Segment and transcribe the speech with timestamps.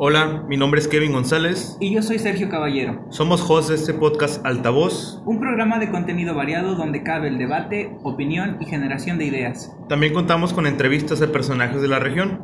[0.00, 1.76] Hola, mi nombre es Kevin González.
[1.80, 3.04] Y yo soy Sergio Caballero.
[3.10, 5.20] Somos hosts de este podcast Altavoz.
[5.24, 9.74] Un programa de contenido variado donde cabe el debate, opinión y generación de ideas.
[9.88, 12.40] También contamos con entrevistas de personajes de la región.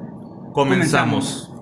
[0.53, 1.49] Comenzamos.
[1.49, 1.54] Hola,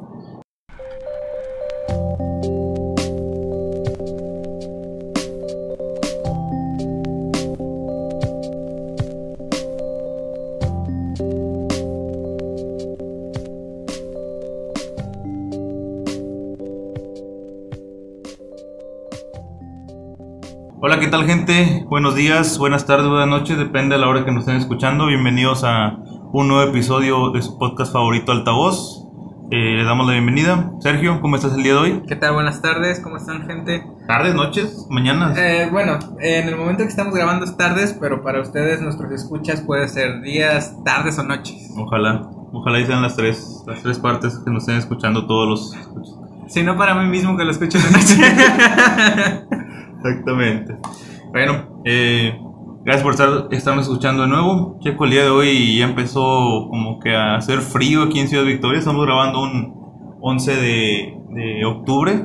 [21.02, 21.84] ¿qué tal gente?
[21.88, 25.06] Buenos días, buenas tardes, buenas noches, depende de la hora que nos estén escuchando.
[25.06, 25.96] Bienvenidos a
[26.32, 29.04] un nuevo episodio de su podcast favorito Altavoz.
[29.50, 30.70] Eh, le damos la bienvenida.
[30.78, 32.02] Sergio, ¿cómo estás el día de hoy?
[32.06, 32.34] ¿Qué tal?
[32.34, 33.84] Buenas tardes, ¿cómo están gente?
[34.06, 35.36] ¿Tardes, noches, mañanas?
[35.36, 39.60] Eh, bueno, en el momento que estamos grabando es tardes, pero para ustedes, nuestros escuchas,
[39.60, 41.68] puede ser días, tardes o noches.
[41.76, 46.46] Ojalá, ojalá y sean las tres, las tres partes que nos estén escuchando todos los.
[46.46, 49.48] Si no, para mí mismo que lo escuchen de noche.
[50.04, 50.76] Exactamente.
[51.30, 52.36] Bueno, eh,
[52.84, 54.78] gracias por estar estarnos escuchando de nuevo.
[54.82, 56.20] Checo, el día de hoy ya empezó
[56.68, 58.78] como que a hacer frío aquí en Ciudad Victoria.
[58.78, 59.74] Estamos grabando un
[60.20, 62.24] 11 de, de octubre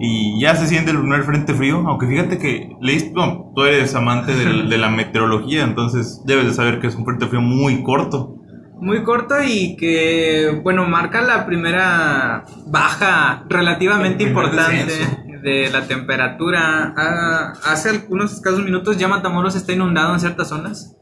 [0.00, 1.84] y ya se siente el primer frente frío.
[1.86, 2.70] Aunque fíjate que
[3.12, 7.04] bueno, tú eres amante del- de la meteorología, entonces debes de saber que es un
[7.04, 8.32] frente frío muy corto.
[8.78, 15.16] Muy corto y que, bueno, marca la primera baja relativamente importante descenso.
[15.46, 16.92] De la temperatura.
[16.96, 20.96] Ah, hace algunos escasos minutos ya Matamoros está inundado en ciertas zonas.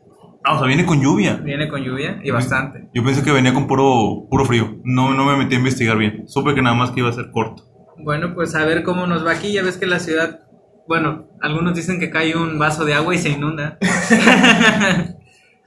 [0.45, 1.37] Ah, o sea, viene con lluvia.
[1.37, 2.91] Viene con lluvia y bastante.
[2.93, 4.77] Yo pensé que venía con puro, puro frío.
[4.85, 6.29] No, no me metí a investigar bien.
[6.29, 7.65] Supe que nada más que iba a ser corto.
[7.97, 9.51] Bueno, pues a ver cómo nos va aquí.
[9.51, 10.41] Ya ves que la ciudad,
[10.87, 13.79] bueno, algunos dicen que cae un vaso de agua y se inunda.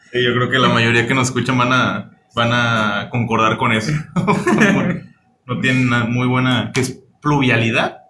[0.10, 3.74] Sí, yo creo que la mayoría que nos escuchan van a, van a concordar con
[3.74, 3.92] eso.
[5.46, 6.72] no tienen una muy buena...
[6.74, 7.04] ¿Qué es?
[7.22, 8.07] ¿Pluvialidad?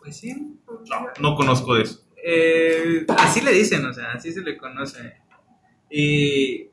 [0.00, 0.56] Pues sí.
[0.88, 2.04] No, no conozco de eso.
[2.22, 5.14] Eh, así le dicen, o sea, así se le conoce.
[5.90, 6.68] Y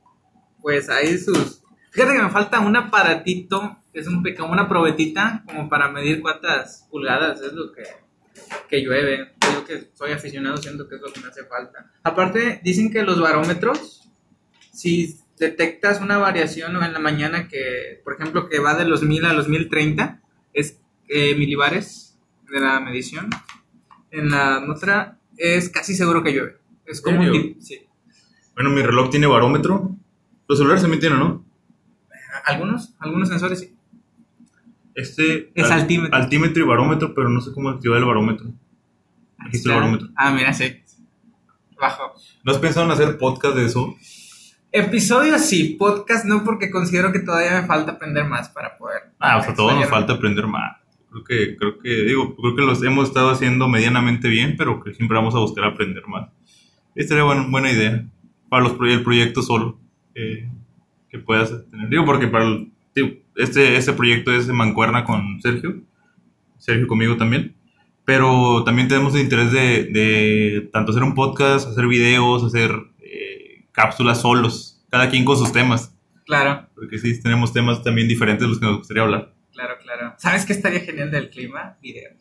[0.62, 1.62] pues ahí sus...
[1.91, 6.22] Fíjate que me falta un aparatito, que es un peca- una probetita, como para medir
[6.22, 7.84] cuántas pulgadas es lo que,
[8.69, 9.34] que llueve.
[9.53, 11.91] Yo que soy aficionado, siento que es lo que me hace falta.
[12.03, 14.09] Aparte, dicen que los barómetros,
[14.72, 19.25] si detectas una variación en la mañana que, por ejemplo, que va de los 1000
[19.25, 20.22] a los 1030,
[20.53, 22.06] es eh, milibares
[22.52, 23.30] de la medición.
[24.12, 26.58] En la otra es casi seguro que llueve.
[26.85, 27.80] Es como un tip, sí.
[28.56, 29.96] Bueno, mi reloj tiene barómetro.
[30.47, 31.46] Los celulares también tienen, ¿no?
[32.46, 33.75] Algunos, algunos sensores sí.
[34.96, 35.52] Este...
[35.53, 36.16] Es al- altímetro.
[36.18, 38.47] Altímetro y barómetro, pero no sé cómo activar el barómetro.
[39.38, 40.08] Aquí está el barómetro.
[40.16, 40.81] Ah, mira, sí.
[41.79, 42.14] Bajo.
[42.44, 43.96] ¿No has pensado en hacer podcast de eso?
[44.72, 49.12] Episodio sí, podcast no, porque considero que todavía me falta aprender más para poder.
[49.19, 50.78] Ah, o sea, todo nos falta aprender más.
[51.23, 54.94] Creo que, creo que, digo, creo que los hemos estado haciendo medianamente bien, pero que
[54.94, 56.29] siempre vamos a buscar aprender más.
[56.95, 58.05] Esta sería buena, buena idea
[58.50, 59.79] para los, el proyecto solo
[60.16, 60.50] eh,
[61.09, 61.89] que puedas tener.
[61.89, 65.81] Digo, porque para el, digo, este, este proyecto es mancuerna con Sergio,
[66.57, 67.55] Sergio conmigo también,
[68.05, 73.66] pero también tenemos el interés de, de tanto hacer un podcast, hacer videos, hacer eh,
[73.72, 75.94] cápsulas solos, cada quien con sus temas,
[76.28, 79.34] Claro, porque sí, tenemos temas también diferentes de los que nos gustaría hablar.
[79.57, 80.13] Claro, claro.
[80.18, 81.78] ¿Sabes qué estaría genial del clima?
[81.81, 82.12] Video.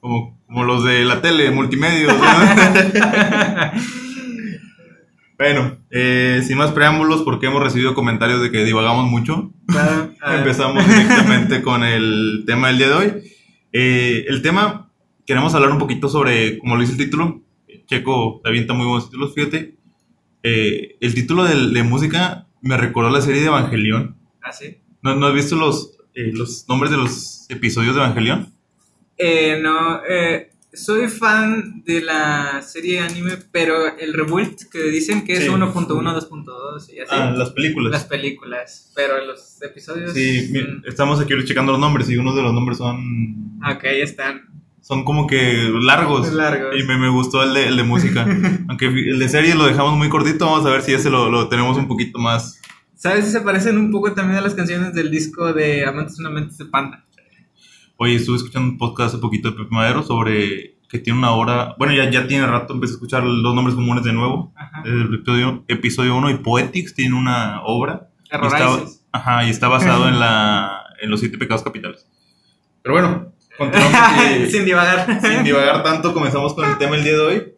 [0.00, 2.14] Como, como los de la tele, multimedios.
[2.16, 2.24] ¿no?
[5.38, 10.12] bueno, eh, sin más preámbulos, porque hemos recibido comentarios de que divagamos mucho, Claro.
[10.38, 13.12] empezamos directamente con el tema del día de hoy.
[13.72, 14.90] Eh, el tema,
[15.26, 17.42] queremos hablar un poquito sobre, como lo dice el título,
[17.86, 19.76] Checo avienta muy buenos títulos, fíjate.
[20.42, 24.16] Eh, el título de, de música me recordó la serie de Evangelión.
[24.42, 24.78] ¿Ah, sí?
[25.02, 28.52] ¿No, no has visto los, eh, los nombres de los episodios de Evangelión?
[29.16, 35.34] Eh, no, eh, soy fan de la serie anime, pero el Rebuild que dicen que
[35.34, 35.48] es Sí.
[35.48, 37.10] 1.1, 2.2 y así.
[37.10, 37.90] Ah, las películas.
[37.92, 40.12] Las películas, pero los episodios.
[40.12, 44.00] Sí, mira, estamos aquí checando los nombres y unos de los nombres son Ok, ahí
[44.00, 44.48] están.
[44.80, 46.32] son como que largos.
[46.32, 46.74] Largos.
[46.78, 48.22] Y me, me gustó el de, el de música.
[48.68, 51.48] Aunque el de serie lo dejamos muy cortito, vamos a ver si ese lo, lo
[51.48, 52.59] tenemos un poquito más.
[53.00, 56.28] ¿Sabes si se parecen un poco también a las canciones del disco de Amantes una
[56.28, 57.02] Mentes de Panda?
[57.96, 61.74] Oye, estuve escuchando un podcast hace poquito de Pepe Madero sobre que tiene una hora.
[61.78, 64.52] Bueno, ya, ya tiene rato, empecé a escuchar los nombres comunes de nuevo.
[64.54, 64.82] Ajá.
[64.84, 68.10] Desde el episodio, episodio 1 y Poetics tiene una obra.
[68.30, 68.78] Y está,
[69.12, 72.06] ajá, y está basado en, la, en los siete pecados capitales.
[72.82, 74.02] Pero bueno, continuamos.
[74.50, 75.22] Sin divagar.
[75.22, 77.54] sin divagar tanto, comenzamos con el tema el día de hoy.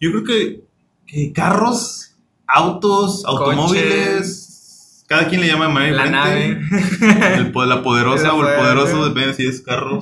[0.00, 0.64] Yo creo que,
[1.06, 2.09] que carros,
[2.54, 6.66] autos, automóviles, cada quien le llama de manera La diferente.
[7.10, 7.34] nave.
[7.36, 10.00] El la poderosa La o el poderoso, depende si es carro.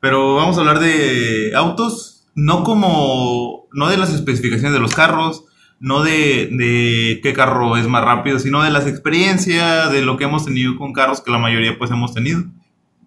[0.00, 5.44] Pero vamos a hablar de autos, no como, no de las especificaciones de los carros,
[5.78, 10.24] no de, de qué carro es más rápido, sino de las experiencias, de lo que
[10.24, 12.44] hemos tenido con carros que la mayoría pues hemos tenido.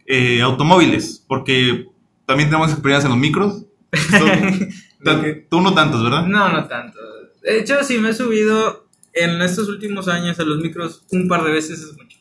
[0.06, 1.88] Eh, automóviles, porque
[2.26, 3.66] también tenemos experiencia en los micros.
[4.12, 4.70] Son-
[5.04, 6.26] tan- tú no tantos, ¿verdad?
[6.28, 7.00] No, no tanto.
[7.44, 11.44] De hecho, sí me he subido en estos últimos años a los micros un par
[11.44, 12.18] de veces es mucho.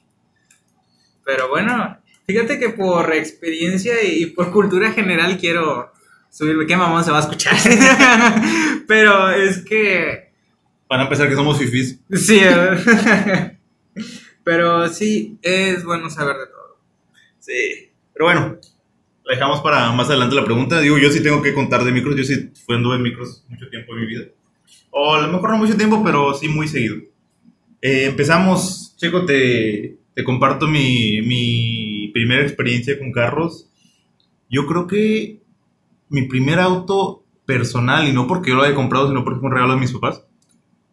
[1.24, 5.92] Pero bueno, fíjate que por experiencia y por cultura general quiero
[6.30, 6.66] subirme.
[6.66, 7.54] ¿Qué mamón se va a escuchar?
[8.88, 10.32] Pero es que
[10.88, 12.00] Para empezar que somos fifis.
[12.10, 13.58] Sí, eh.
[14.44, 16.80] pero sí, es bueno saber de todo.
[17.38, 17.92] Sí.
[18.12, 18.58] Pero bueno,
[19.24, 20.80] la dejamos para más adelante la pregunta.
[20.80, 22.16] Digo, yo sí tengo que contar de micros.
[22.16, 24.24] Yo sí fui anduve en micros mucho tiempo en mi vida.
[24.90, 26.96] O a lo mejor no mucho tiempo, pero sí muy seguido.
[27.80, 33.70] Eh, empezamos, Checo, te, te comparto mi, mi primera experiencia con carros.
[34.48, 35.40] Yo creo que
[36.08, 39.54] mi primer auto personal, y no porque yo lo haya comprado, sino porque fue un
[39.54, 40.24] regalo de mis papás,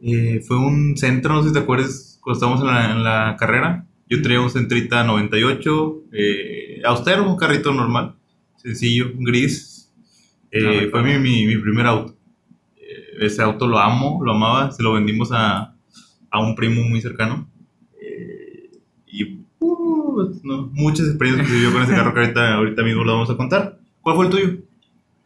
[0.02, 3.36] eh, fue un centro, no sé si te acuerdas, cuando estábamos en la, en la
[3.38, 3.86] carrera.
[4.10, 8.16] Yo traía un Centrita 98, eh, austero, un carrito normal,
[8.58, 9.92] sencillo, gris.
[10.52, 12.16] Eh, No me fue mi, mi, mi primer auto.
[13.20, 15.76] Ese auto lo amo, lo amaba, se lo vendimos a,
[16.32, 17.50] a un primo muy cercano.
[18.02, 18.72] Eh,
[19.08, 23.14] y uh, no, muchas experiencias que vivió con ese carro que ahorita, ahorita mismo lo
[23.14, 23.80] vamos a contar.
[24.02, 24.58] ¿Cuál fue el tuyo?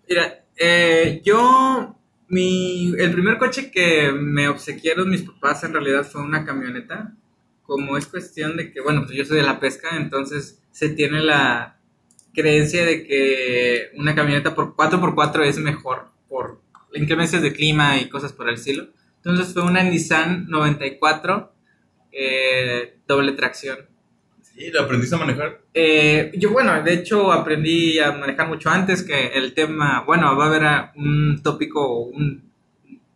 [0.09, 1.95] Mira, eh, yo,
[2.27, 7.13] mi, el primer coche que me obsequiaron mis papás en realidad fue una camioneta.
[7.63, 11.21] Como es cuestión de que, bueno, pues yo soy de la pesca, entonces se tiene
[11.21, 11.79] la
[12.33, 16.62] creencia de que una camioneta por 4x4 es mejor por
[16.95, 18.87] inclemencias de clima y cosas por el estilo.
[19.17, 21.53] Entonces fue una Nissan 94
[22.11, 23.77] eh, doble tracción.
[24.41, 25.61] Sí, ¿la aprendiste a manejar?
[25.73, 30.45] Eh, yo, bueno, de hecho aprendí a manejar mucho antes que el tema, bueno, va
[30.45, 32.51] a haber un tópico, un,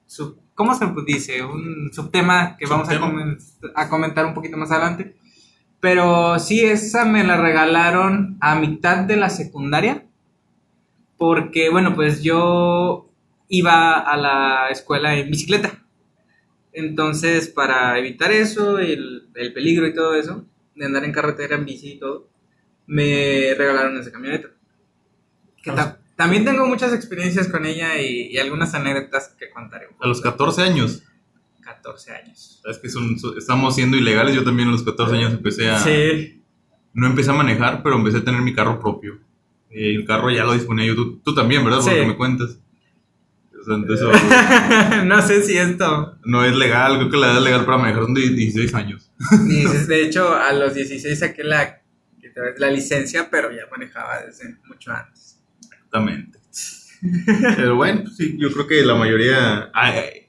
[0.08, 1.44] sub- ¿cómo se dice?
[1.44, 3.12] Un subtema que vamos a, Subtema.
[3.14, 3.38] comen-
[3.76, 5.16] a comentar un poquito más adelante.
[5.80, 10.06] Pero sí, esa me la regalaron a mitad de la secundaria,
[11.18, 13.07] porque, bueno, pues yo
[13.50, 15.84] iba a la escuela en bicicleta.
[16.74, 20.46] Entonces, para evitar eso, el, el peligro y todo eso,
[20.76, 22.30] de andar en carretera en bici y todo,
[22.86, 24.50] me regalaron esa camioneta.
[25.64, 29.88] Que ta- también tengo muchas experiencias con ella y, y algunas anécdotas que contaré.
[30.00, 31.04] A los 14 años.
[31.62, 32.60] 14 años.
[32.62, 34.36] Sabes que son, so- estamos siendo ilegales.
[34.36, 35.80] Yo también a los 14 años empecé a.
[35.80, 36.44] Sí.
[36.94, 39.20] No empecé a manejar, pero empecé a tener mi carro propio.
[39.70, 40.96] El carro ya lo disponía yo.
[40.96, 41.80] Tú, tú también, ¿verdad?
[41.80, 42.00] Por lo Sí.
[42.02, 42.60] que me cuentas.
[43.68, 44.12] Eso
[45.06, 46.18] no sé si esto.
[46.24, 46.98] no es legal.
[46.98, 49.12] Creo que la edad legal para manejar son de 16 años.
[49.88, 51.82] De hecho, a los 16 saqué la,
[52.58, 55.42] la licencia, pero ya manejaba desde mucho antes.
[55.62, 56.40] Exactamente.
[57.58, 59.70] Pero bueno, pues sí, yo creo que la mayoría.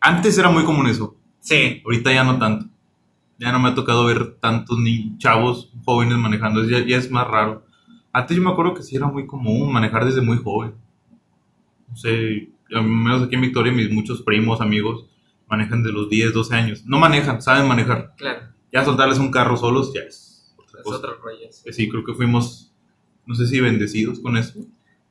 [0.01, 1.17] Antes era muy común eso.
[1.41, 1.81] Sí.
[1.85, 2.67] Ahorita ya no tanto.
[3.39, 6.65] Ya no me ha tocado ver tantos ni chavos jóvenes manejando.
[6.65, 7.65] Ya, ya es más raro.
[8.13, 10.75] Antes yo me acuerdo que sí era muy común manejar desde muy joven.
[11.89, 15.07] No sé, al menos aquí en Victoria, mis muchos primos, amigos,
[15.49, 16.85] manejan de los 10, 12 años.
[16.87, 18.15] No manejan, saben manejar.
[18.17, 18.49] Claro.
[18.73, 20.97] Ya soltarles un carro solos ya es otra Es cosa.
[20.99, 21.47] otro rollo.
[21.51, 21.63] sí.
[21.65, 22.73] Que sí, creo que fuimos,
[23.27, 24.61] no sé si bendecidos con eso.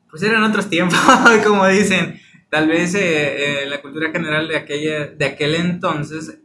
[0.09, 0.97] Pues eran otros tiempos,
[1.45, 2.19] como dicen.
[2.49, 6.39] Tal vez eh, eh, la cultura general de, aquella, de aquel entonces,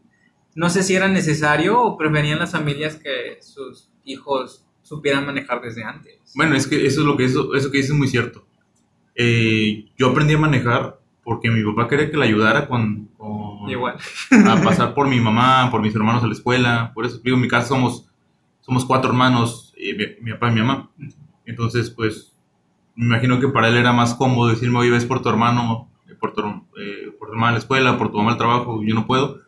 [0.57, 5.85] no sé si era necesario o preferían las familias que sus hijos supieran manejar desde
[5.85, 6.19] antes.
[6.35, 8.45] Bueno, es que eso es lo que eso, eso que dices es muy cierto.
[9.15, 13.97] Eh, yo aprendí a manejar porque mi papá quería que le ayudara con, con- Igual.
[14.49, 16.91] a pasar por mi mamá, por mis hermanos a la escuela.
[16.95, 18.09] Por eso digo, en mi casa somos,
[18.61, 20.91] somos cuatro hermanos, eh, mi, mi papá y mi mamá.
[21.47, 22.33] Entonces, pues,
[22.97, 26.15] me imagino que para él era más cómodo decirme, oye, ves por tu hermano, eh,
[26.19, 28.95] por tu, eh, por tu hermana a la escuela, por tu mamá al trabajo, yo
[28.95, 29.41] no puedo.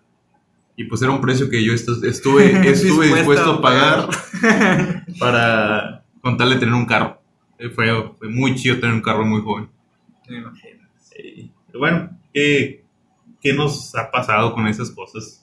[0.76, 4.09] Y pues era un precio que yo estu- estuve, estuve dispuesto a pagar
[5.19, 7.21] para contarle tener un carro.
[7.75, 9.69] Fue, fue muy chido tener un carro muy joven.
[10.28, 10.81] Me imagino.
[10.99, 11.50] Sí.
[11.75, 12.85] Pero bueno, ¿qué,
[13.40, 15.43] ¿qué nos ha pasado con esas cosas?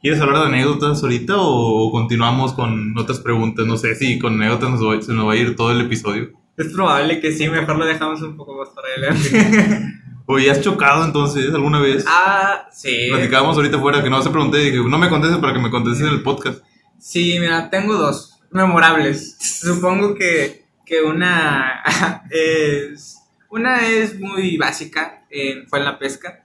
[0.00, 3.66] ¿Quieres hablar de anécdotas ahorita o continuamos con otras preguntas?
[3.66, 6.30] No sé si con anécdotas nos va- se nos va a ir todo el episodio.
[6.56, 9.92] Es probable que sí, mejor lo dejamos un poco más para adelante.
[10.26, 12.06] ¿O ya has chocado entonces alguna vez?
[12.08, 13.08] ah, sí.
[13.10, 15.70] Platicábamos ahorita fuera que no se pregunté y dije, no me contestes para que me
[15.70, 16.60] contestes en el podcast.
[16.98, 19.36] Sí, mira, tengo dos memorables.
[19.60, 21.82] Supongo que, que una
[22.30, 23.18] es
[23.50, 26.44] una es muy básica, en- fue en la pesca.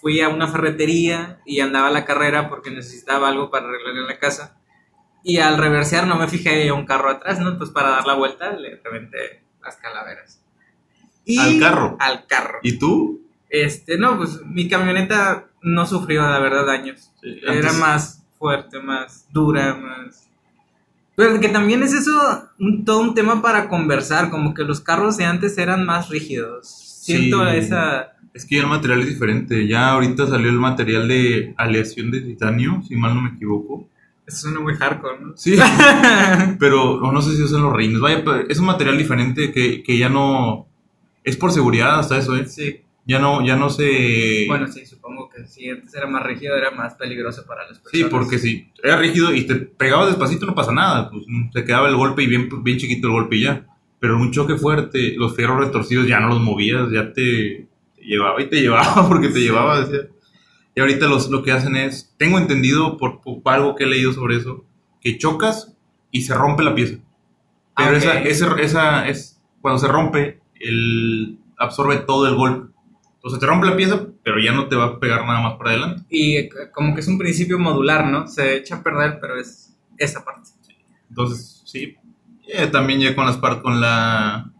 [0.00, 4.06] Fui a una ferretería y andaba a la carrera porque necesitaba algo para arreglar en
[4.06, 4.56] la casa.
[5.22, 7.58] Y al reversear no me fijé un carro atrás, ¿no?
[7.58, 10.42] Pues para dar la vuelta le reventé las calaveras.
[11.26, 11.96] Y ¿Al carro?
[12.00, 12.60] Al carro.
[12.62, 13.20] ¿Y tú?
[13.50, 17.12] Este, no, pues mi camioneta no sufrió, la verdad, daños.
[17.20, 20.29] Sí, Era más fuerte, más dura, más...
[21.20, 22.10] Pero que también es eso
[22.58, 26.66] un, todo un tema para conversar, como que los carros de antes eran más rígidos.
[27.02, 27.56] Siento Sí.
[27.58, 28.12] esa...
[28.32, 29.66] Es que ya el material es diferente.
[29.68, 33.86] Ya ahorita salió el material de aleación de titanio, si mal no me equivoco.
[34.26, 35.36] Eso suena muy hardcore, ¿no?
[35.36, 35.58] Sí,
[36.58, 38.00] pero o no sé si usan los reines.
[38.00, 40.68] Vaya, pero es un material diferente que, que ya no...
[41.22, 42.46] Es por seguridad hasta eso, ¿eh?
[42.46, 42.80] sí.
[43.10, 44.44] Ya no, ya no se...
[44.46, 47.92] Bueno, sí, supongo que si antes era más rígido, era más peligroso para las personas.
[47.92, 51.88] Sí, porque si era rígido y te pegabas despacito no pasa nada, pues te quedaba
[51.88, 53.66] el golpe y bien, bien chiquito el golpe y ya.
[53.98, 58.02] Pero en un choque fuerte, los fierros retorcidos ya no los movías, ya te, te
[58.02, 59.80] llevaba y te llevaba porque te llevaba.
[59.80, 60.08] decía.
[60.76, 64.12] Y ahorita los, lo que hacen es, tengo entendido por, por algo que he leído
[64.12, 64.64] sobre eso,
[65.00, 65.76] que chocas
[66.12, 66.98] y se rompe la pieza.
[67.76, 72.69] Pero Ah, esa, esa, esa es, cuando se rompe, el, absorbe todo el golpe.
[73.20, 75.70] Entonces te rompe la pieza, pero ya no te va a pegar nada más para
[75.70, 76.04] adelante.
[76.08, 78.26] Y eh, como que es un principio modular, ¿no?
[78.26, 80.48] Se echa a perder, pero es esa parte.
[81.10, 81.96] Entonces, sí.
[82.48, 84.50] Eh, también ya con las par con la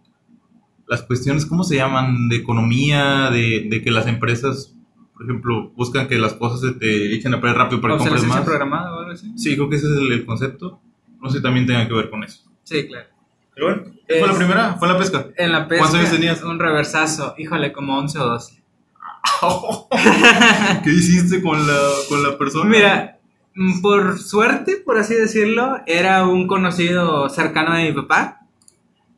[0.87, 2.29] las cuestiones, ¿cómo se llaman?
[2.29, 4.77] De economía, de, de que las empresas,
[5.15, 8.25] por ejemplo, buscan que las cosas se te echen a perder rápido para que compres
[8.25, 8.45] más.
[8.45, 9.33] programada o algo así.
[9.37, 10.83] Sí, creo que ese es el, el concepto.
[11.21, 12.43] No sé si también tenga que ver con eso.
[12.65, 13.07] Sí, claro.
[13.61, 14.75] Pero bueno, ¿qué ¿fue la primera?
[14.79, 15.27] ¿Fue la pesca?
[15.37, 15.83] En la pesca.
[15.83, 16.43] ¿Cuántos años tenías?
[16.43, 17.35] Un reversazo.
[17.37, 18.63] Híjole, como 11 o 12.
[20.83, 22.65] ¿Qué hiciste con la, con la persona?
[22.65, 23.19] Mira,
[23.55, 28.47] mm, por suerte, por así decirlo, era un conocido cercano de mi papá.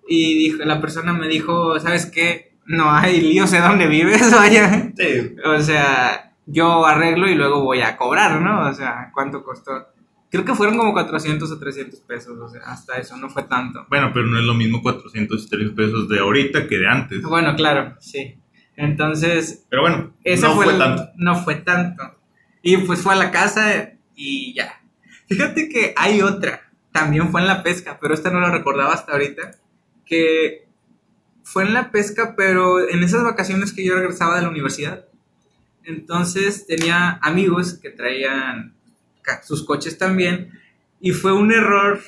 [0.08, 2.56] Y dijo, la persona me dijo, ¿sabes qué?
[2.66, 4.90] No hay lío, sé dónde vives, vaya.
[4.98, 5.36] Sí.
[5.44, 8.68] O sea, yo arreglo y luego voy a cobrar, ¿no?
[8.68, 9.86] O sea, ¿cuánto costó?
[10.32, 13.86] Creo que fueron como 400 o 300 pesos, o sea, hasta eso, no fue tanto.
[13.88, 17.22] Bueno, pero no es lo mismo 400 y 300 pesos de ahorita que de antes.
[17.22, 18.38] Bueno, claro, sí.
[18.74, 21.08] Entonces, Pero bueno, esa no fue, fue el- tanto.
[21.16, 22.02] No fue tanto.
[22.62, 24.80] Y pues fue a la casa y ya.
[25.28, 29.12] Fíjate que hay otra, también fue en la pesca, pero esta no la recordaba hasta
[29.12, 29.52] ahorita,
[30.06, 30.66] que
[31.42, 35.04] fue en la pesca, pero en esas vacaciones que yo regresaba de la universidad.
[35.84, 38.74] Entonces tenía amigos que traían
[39.42, 40.50] sus coches también
[41.00, 42.00] y fue un error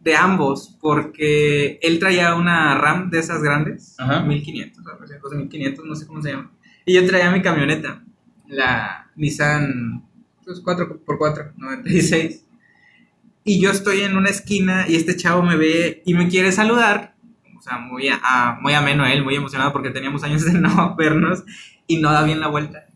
[0.00, 4.20] de ambos porque él traía una RAM de esas grandes, Ajá.
[4.22, 6.50] 1500, algo así, cosa 1500, no sé cómo se llama.
[6.84, 8.02] Y yo traía mi camioneta,
[8.48, 10.04] la Nissan
[10.44, 12.44] pues, 4x4, 96.
[13.44, 17.14] Y yo estoy en una esquina y este chavo me ve y me quiere saludar.
[17.58, 20.96] O sea, muy, a- a- muy ameno él, muy emocionado porque teníamos años de no
[20.98, 21.44] vernos
[21.86, 22.86] y no da bien la vuelta.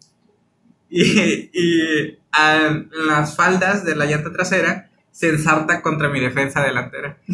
[0.88, 7.18] Y, y a- las faldas de la llanta trasera se ensarta contra mi defensa delantera.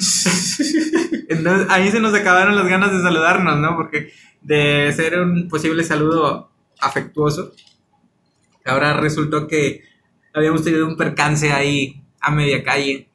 [1.28, 3.76] Entonces ahí se nos acabaron las ganas de saludarnos, ¿no?
[3.76, 7.52] Porque de ser un posible saludo afectuoso,
[8.64, 9.82] ahora resultó que
[10.34, 13.08] habíamos tenido un percance ahí a media calle.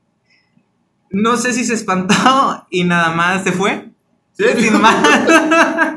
[1.09, 3.89] No sé si se espantó y nada más se fue.
[4.33, 5.96] Sin más.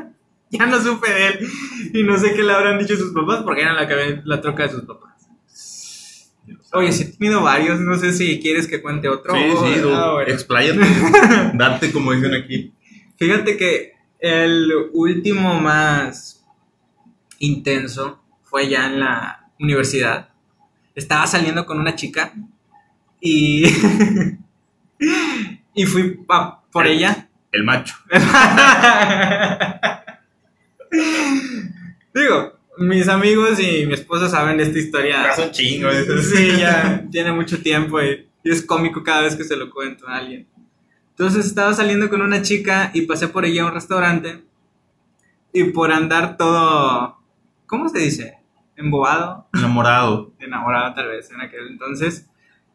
[0.59, 1.49] ya no supe de él.
[1.93, 3.87] Y no sé qué le habrán dicho sus papás porque era la,
[4.23, 5.11] la troca de sus papás.
[6.73, 7.79] Oye, sí he tenido varios.
[7.79, 9.33] No sé si quieres que cuente otro.
[9.33, 10.31] Sí, sí, ah, bueno.
[10.31, 10.79] expláyate.
[11.53, 12.73] Date, como dicen aquí.
[13.17, 16.45] Fíjate que el último más
[17.39, 20.29] intenso fue ya en la universidad.
[20.95, 22.33] Estaba saliendo con una chica
[23.19, 23.65] y,
[25.73, 26.19] y fui
[26.71, 27.29] por ella.
[27.51, 27.95] El macho.
[32.13, 35.31] Digo, mis amigos y mi esposa saben de esta historia.
[35.37, 35.89] un chingo.
[36.21, 40.07] Sí, ya tiene mucho tiempo y, y es cómico cada vez que se lo cuento
[40.07, 40.47] a alguien.
[41.11, 44.43] Entonces estaba saliendo con una chica y pasé por ella a un restaurante
[45.53, 47.17] y por andar todo,
[47.67, 48.37] ¿cómo se dice?
[48.75, 50.33] Embobado, Enamorado.
[50.39, 52.27] enamorado tal vez en aquel entonces,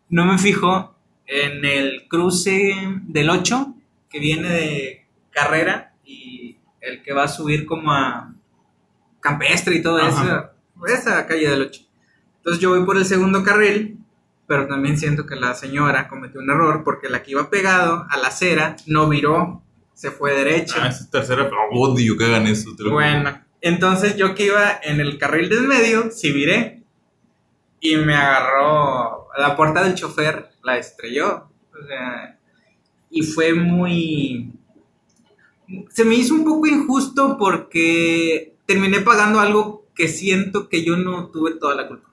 [0.08, 0.94] no me fijo
[1.26, 2.74] en el cruce
[3.08, 3.74] del 8
[4.08, 6.45] que viene de carrera y
[6.86, 8.32] el que va a subir como a
[9.20, 10.52] campestre y todo Ajá.
[10.84, 11.82] eso, esa calle del 8.
[12.38, 13.98] Entonces yo voy por el segundo carril,
[14.46, 18.16] pero también siento que la señora cometió un error porque la que iba pegado a
[18.18, 19.62] la acera no viró,
[19.94, 20.76] se fue derecho.
[20.80, 22.76] Ah, esa es tercera, pero odio que hagan eso.
[22.76, 23.02] te lo juro.
[23.02, 26.82] Bueno, entonces yo que iba en el carril del medio, sí viré.
[27.80, 31.48] Y me agarró a la puerta del chofer, la estrelló.
[31.72, 32.38] O sea,
[33.10, 34.52] y fue muy...
[35.90, 41.28] Se me hizo un poco injusto porque terminé pagando algo que siento que yo no
[41.30, 42.08] tuve toda la culpa.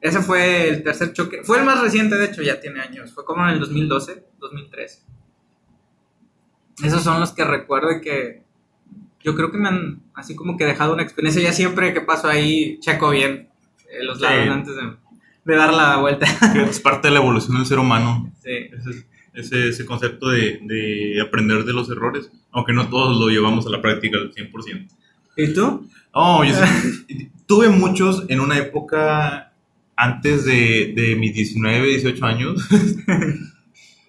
[0.00, 1.42] Ese fue el tercer choque.
[1.44, 3.12] Fue el más reciente, de hecho, ya tiene años.
[3.12, 5.02] Fue como en el 2012, 2013.
[6.82, 8.42] Esos son los que recuerdo y que
[9.22, 11.40] yo creo que me han así como que dejado una experiencia.
[11.42, 13.48] Ya siempre que paso ahí, checo bien
[13.88, 14.24] eh, los Sí.
[14.24, 14.82] lados antes de,
[15.44, 16.26] de dar la vuelta.
[16.68, 18.32] Es parte de la evolución del ser humano.
[18.42, 18.70] Sí.
[19.34, 23.70] Ese, ese, concepto de, de aprender de los errores, aunque no todos lo llevamos a
[23.70, 24.88] la práctica al 100%.
[25.36, 25.88] ¿Y tú?
[26.12, 26.54] Oh, yo
[27.46, 29.52] tuve muchos en una época
[29.96, 32.68] antes de, de mis 19, 18 años.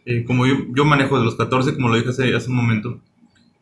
[0.05, 2.99] Eh, como yo, yo manejo de los 14, como lo dije hace, hace un momento.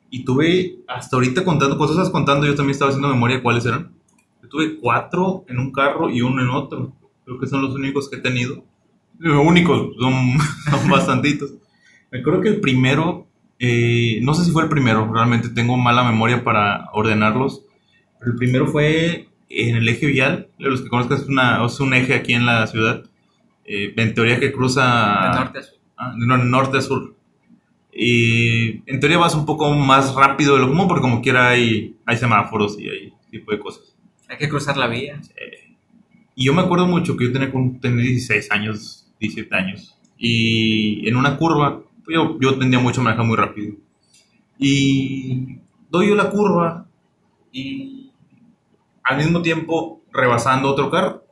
[0.10, 3.64] Y tuve, hasta ahorita contando, cuando estás contando, yo también estaba haciendo memoria de cuáles
[3.64, 3.92] eran.
[4.42, 6.94] Yo tuve cuatro en un carro y uno en otro.
[7.26, 8.64] Creo que son los únicos que he tenido.
[9.22, 10.38] Los únicos, son,
[10.70, 11.52] son bastantitos.
[12.12, 13.28] Me acuerdo que el primero,
[13.60, 17.64] eh, no sé si fue el primero, realmente tengo mala memoria para ordenarlos.
[18.20, 21.80] Pero el primero fue en el eje vial, de los que conozcan es, una, es
[21.80, 23.04] un eje aquí en la ciudad,
[23.66, 25.30] eh, en teoría que cruza...
[25.34, 25.78] De norte a sur.
[25.98, 27.16] Ah, nor- norte a sur.
[27.94, 31.96] Y en teoría vas un poco más rápido de lo común, porque como quiera hay,
[32.06, 33.96] hay semáforos y hay tipo de cosas.
[34.30, 35.20] Hay que cruzar la vía.
[36.36, 37.52] Y yo me acuerdo mucho que yo tenía,
[37.82, 39.98] tenía 16 años, 17 años.
[40.18, 43.76] Y en una curva, pues yo, yo tendía mucho a manejar muy rápido.
[44.58, 45.60] Y
[45.90, 46.86] doy yo la curva
[47.52, 48.12] y
[49.04, 51.24] al mismo tiempo rebasando otro carro.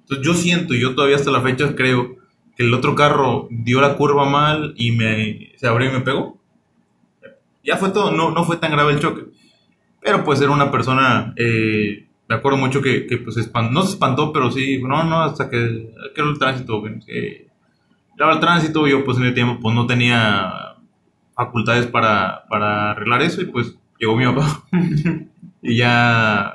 [0.00, 2.16] Entonces yo siento, yo todavía hasta la fecha creo,
[2.56, 6.38] que el otro carro dio la curva mal y me, se abrió y me pegó.
[7.64, 9.22] Ya fue todo, no, no fue tan grave el choque.
[10.00, 13.36] Pero pues era una persona, eh, me acuerdo mucho que, que, pues
[13.70, 17.48] no se espantó, pero sí, no, no, hasta que, que era el tránsito, que,
[18.16, 20.76] era el tránsito, yo pues en el tiempo pues no tenía
[21.34, 24.64] facultades para, para arreglar eso y pues llegó mi papá
[25.62, 26.52] y ya,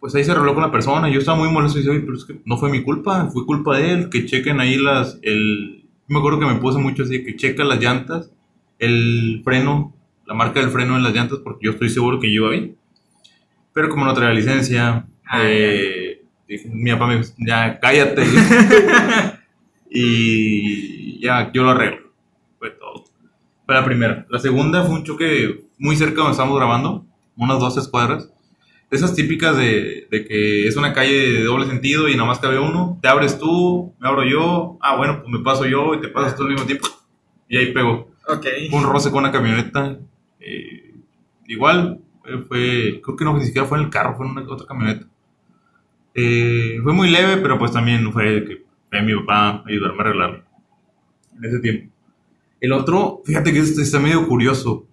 [0.00, 2.16] pues ahí se arregló con la persona yo estaba muy molesto y dije, "Oye, pero
[2.16, 5.84] es que no fue mi culpa, fue culpa de él, que chequen ahí las, el,
[6.08, 8.30] me acuerdo que me puse mucho así, que checa las llantas,
[8.78, 9.94] el freno,
[10.26, 12.76] la marca del freno en las llantas, porque yo estoy seguro que yo iba bien.
[13.74, 18.22] Pero como no traía licencia, Ah, eh, dije, mi papá me dijo, ya cállate.
[19.90, 22.12] y ya, yo lo arreglo.
[22.58, 23.04] Fue todo.
[23.66, 24.26] Fue la primera.
[24.28, 27.06] La segunda fue un choque muy cerca donde estamos grabando,
[27.36, 28.30] unas 12 cuadras.
[28.90, 32.38] De esas típicas de, de que es una calle de doble sentido y nada más
[32.38, 32.98] cabe uno.
[33.02, 34.78] Te abres tú, me abro yo.
[34.80, 36.86] Ah, bueno, pues me paso yo y te pasas tú al mismo tiempo.
[37.48, 38.10] Y ahí pegó.
[38.28, 38.46] Ok.
[38.70, 39.98] Fue un roce con una camioneta.
[40.38, 40.94] eh,
[41.46, 42.00] igual,
[42.48, 45.06] fue, creo que no, ni siquiera fue en el carro, fue en una otra camioneta.
[46.14, 50.42] Eh, fue muy leve, pero pues también fue que fue mi papá ayudarme a arreglarlo
[51.36, 51.92] en ese tiempo.
[52.60, 54.86] El otro, fíjate que este está medio curioso.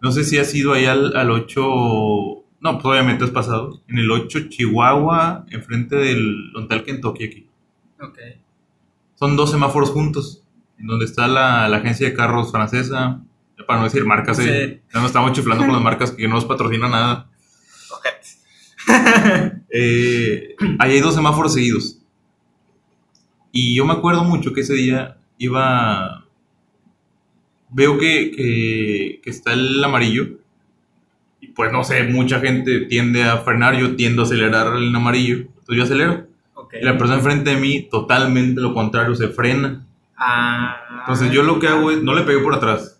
[0.00, 3.98] No sé si has ido ahí al, al 8, no, pues obviamente has pasado, en
[3.98, 7.46] el 8 Chihuahua, enfrente del Hotel Kentucky aquí.
[8.00, 8.18] Ok.
[9.14, 10.44] Son dos semáforos juntos,
[10.78, 13.22] en donde está la, la agencia de carros francesa,
[13.58, 14.82] ya para no decir marcas, eh, Sí.
[14.92, 17.28] ya nos estamos chiflando con las marcas que no nos patrocina nada.
[19.78, 21.98] Eh, ahí hay dos semáforos seguidos.
[23.52, 26.24] Y yo me acuerdo mucho que ese día iba...
[27.70, 30.38] Veo que, que, que está el amarillo.
[31.40, 35.36] Y pues no sé, mucha gente tiende a frenar, yo tiendo a acelerar el amarillo.
[35.38, 36.26] Entonces yo acelero.
[36.54, 36.74] Ok.
[36.80, 39.84] Y la persona enfrente de mí, totalmente lo contrario, se frena.
[40.16, 40.76] Ah.
[41.00, 42.95] Entonces yo lo que hago es, no le pegué por atrás.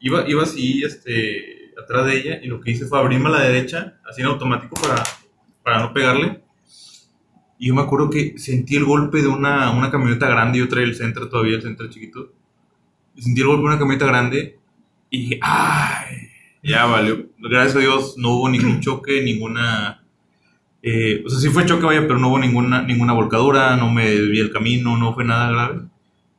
[0.00, 3.42] Iba, iba así, este, atrás de ella, y lo que hice fue abrirme a la
[3.42, 5.02] derecha, así en automático para,
[5.62, 6.40] para no pegarle.
[7.58, 10.86] Y yo me acuerdo que sentí el golpe de una, una camioneta grande, yo traía
[10.86, 12.32] el centro todavía, el centro chiquito.
[13.16, 14.58] Y sentí el golpe de una camioneta grande,
[15.10, 16.28] y dije, ¡ay!
[16.62, 17.26] Ya valió.
[17.38, 20.04] Gracias a Dios no hubo ningún choque, ninguna...
[20.82, 24.10] eh, o sea, sí fue choque, vaya, pero no hubo ninguna, ninguna volcadura, no me
[24.10, 25.80] desvié el camino, no fue nada grave.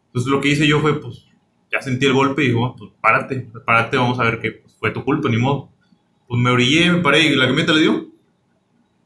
[0.08, 1.26] Entonces lo que hice yo fue, pues,
[1.72, 4.92] ya sentí el golpe y digo, pues párate, párate, vamos a ver que pues, fue
[4.92, 5.70] tu culpa, ni modo.
[6.28, 8.08] Pues me orillé, me paré y la camioneta le dio.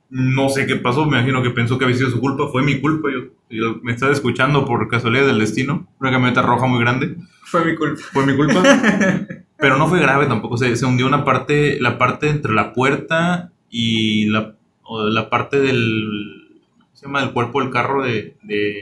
[0.10, 2.80] No sé qué pasó, me imagino que pensó que había sido su culpa, fue mi
[2.80, 3.10] culpa.
[3.12, 7.65] Yo, yo me estaba escuchando por casualidad del destino, una camioneta roja muy grande, Fue
[7.65, 8.02] mi culpa.
[8.12, 8.62] fue mi culpa.
[9.58, 13.52] pero no fue grave tampoco, se, se hundió una parte, la parte entre la puerta
[13.69, 17.21] y la, o la parte del, ¿cómo se llama?
[17.21, 18.76] Del cuerpo del carro de, de,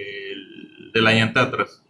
[0.94, 1.81] de la llanta de atrás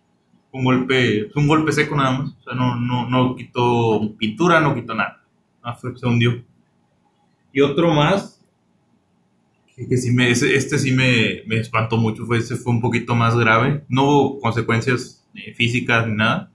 [0.53, 2.31] un golpe, fue un golpe seco nada más.
[2.39, 5.23] O sea, no, no, no quitó pintura, no quitó nada.
[5.63, 6.43] Ah, fue- se hundió.
[7.53, 8.41] Y otro más,
[9.75, 13.15] que, que sí me, este sí me, me espantó mucho, fue, ese fue un poquito
[13.15, 13.83] más grave.
[13.89, 16.51] No hubo consecuencias eh, físicas ni nada,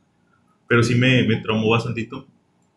[0.69, 2.27] pero sí me, me traumó bastantito.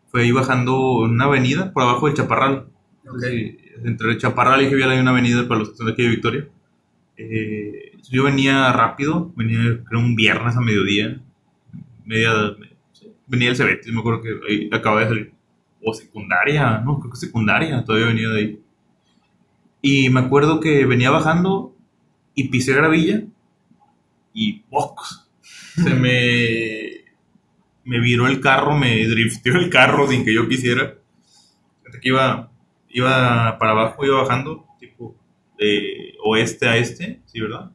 [0.09, 2.67] Fue ahí bajando en una avenida por abajo del Chaparral.
[3.09, 3.19] Ok.
[3.29, 6.09] Sí, entre el Chaparral y Gevial hay una avenida para los que de aquí de
[6.09, 6.49] Victoria.
[7.21, 11.19] Eh, yo venía rápido, venía creo un viernes a mediodía,
[12.05, 12.31] media,
[13.27, 15.33] venía el Cebetis, me acuerdo que ahí acababa de salir,
[15.83, 18.59] o secundaria, no, creo que secundaria, todavía venía de ahí.
[19.81, 21.75] Y me acuerdo que venía bajando
[22.35, 23.23] y pisé gravilla
[24.33, 25.01] y ¡poc!
[25.75, 27.03] se me,
[27.83, 30.95] me viró el carro, me drifteó el carro sin que yo quisiera.
[32.01, 32.49] Que iba,
[32.89, 34.68] iba para abajo, iba bajando,
[35.59, 37.71] de oeste a este, ¿sí, verdad?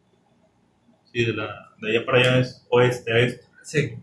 [1.12, 3.44] Sí, de, la, de allá para allá es oeste a este.
[3.62, 3.94] Sí.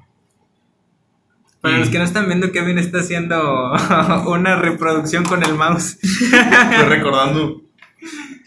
[1.60, 3.72] Para los que no están viendo, Kevin está haciendo
[4.28, 5.98] una reproducción con el mouse.
[6.02, 7.62] Estoy recordando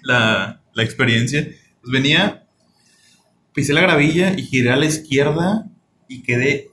[0.03, 1.49] la, la experiencia.
[1.81, 2.47] Pues venía,
[3.53, 5.67] pisé la gravilla y giré a la izquierda
[6.09, 6.71] y quedé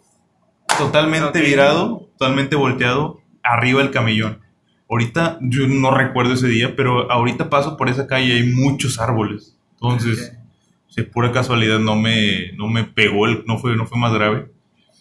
[0.78, 4.42] totalmente virado, totalmente volteado arriba del camellón.
[4.92, 9.00] Ahorita yo no recuerdo ese día, pero ahorita paso por esa calle y hay muchos
[9.00, 9.58] árboles.
[9.74, 10.38] Entonces,
[10.90, 14.52] si pura casualidad no me, no me pegó, el, no, fue, no fue más grave.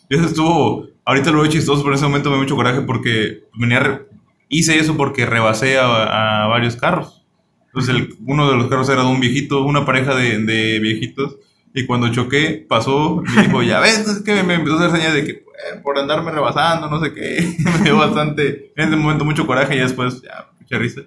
[0.09, 2.83] Y eso estuvo, ahorita lo veo chistoso, pero en ese momento me dio mucho coraje
[2.83, 4.03] porque venía,
[4.48, 7.24] hice eso porque rebasé a, a varios carros.
[7.66, 11.37] Entonces el- uno de los carros era de un viejito, una pareja de, de viejitos.
[11.74, 15.14] Y cuando choqué, pasó y dijo, ya ves, es que me empezó a hacer señas
[15.14, 17.57] de que eh, por andarme rebasando, no sé qué.
[17.79, 21.03] me dio bastante, en ese momento mucho coraje y después, ya, mucha risa.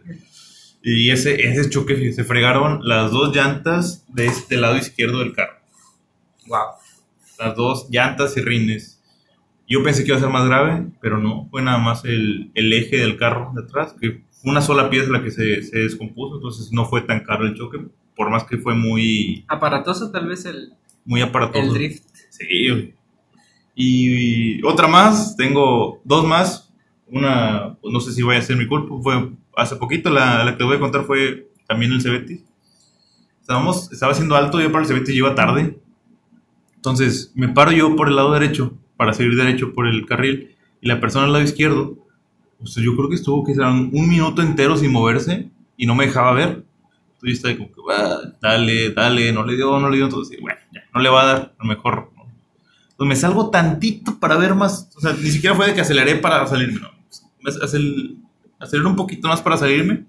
[0.82, 5.56] Y ese, ese choque, se fregaron las dos llantas de este lado izquierdo del carro.
[6.48, 6.68] Wow.
[7.40, 9.02] Las dos llantas y rines.
[9.68, 11.48] Yo pensé que iba a ser más grave, pero no.
[11.50, 15.10] Fue nada más el, el eje del carro de atrás, que fue una sola pieza
[15.10, 17.80] la que se, se descompuso, entonces no fue tan caro el choque,
[18.16, 20.74] por más que fue muy, Aparatoso, tal vez el,
[21.06, 21.64] muy aparatoso.
[21.64, 22.04] el drift.
[22.30, 22.94] Sí,
[23.76, 26.72] Y otra más, tengo dos más.
[27.08, 30.58] Una, pues, no sé si vaya a ser mi culpa, fue hace poquito, la, la
[30.58, 32.44] que voy a contar fue también el Cebetis.
[33.42, 35.78] Estábamos, estaba haciendo alto, yo para el Cebetis iba tarde.
[36.76, 40.88] Entonces me paro yo por el lado derecho, para seguir derecho por el carril, y
[40.88, 41.98] la persona al lado izquierdo,
[42.60, 46.34] pues yo creo que estuvo que un minuto entero sin moverse y no me dejaba
[46.34, 46.66] ver.
[47.14, 50.40] Entonces yo estaba como que, "Ah, dale, dale, no le dio, no le dio, entonces
[50.42, 52.12] bueno, ya, no le va a dar, a lo mejor.
[52.94, 56.16] Entonces me salgo tantito para ver más, o sea, ni siquiera fue de que aceleré
[56.16, 56.90] para salirme, no.
[57.42, 58.18] Me acel-
[58.60, 60.06] aceleré un poquito más para salirme.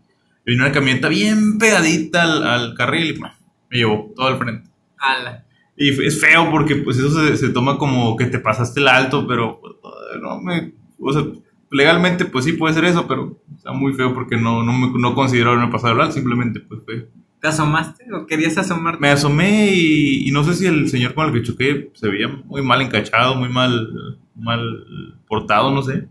[0.46, 3.30] Y vino una camioneta bien pegadita al, al carril y me
[3.70, 4.70] llevó todo al frente.
[4.98, 5.44] Ala.
[5.76, 9.26] Y es feo porque pues eso se, se toma como que te pasaste el alto,
[9.26, 9.74] pero pues,
[10.22, 11.24] no me, o sea,
[11.70, 15.14] legalmente pues sí puede ser eso, pero está muy feo porque no, no, me, no
[15.14, 17.08] considero haberme pasado el alto, simplemente pues fue.
[17.44, 18.98] ¿Te asomaste o querías asomarte?
[19.02, 22.26] Me asomé y, y no sé si el señor con el que choqué se veía
[22.26, 26.08] muy mal encachado, muy mal, mal portado, no sé.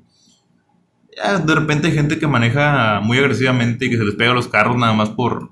[1.18, 4.36] Ya de repente hay gente que maneja muy agresivamente y que se les pega a
[4.36, 5.50] los carros nada más por,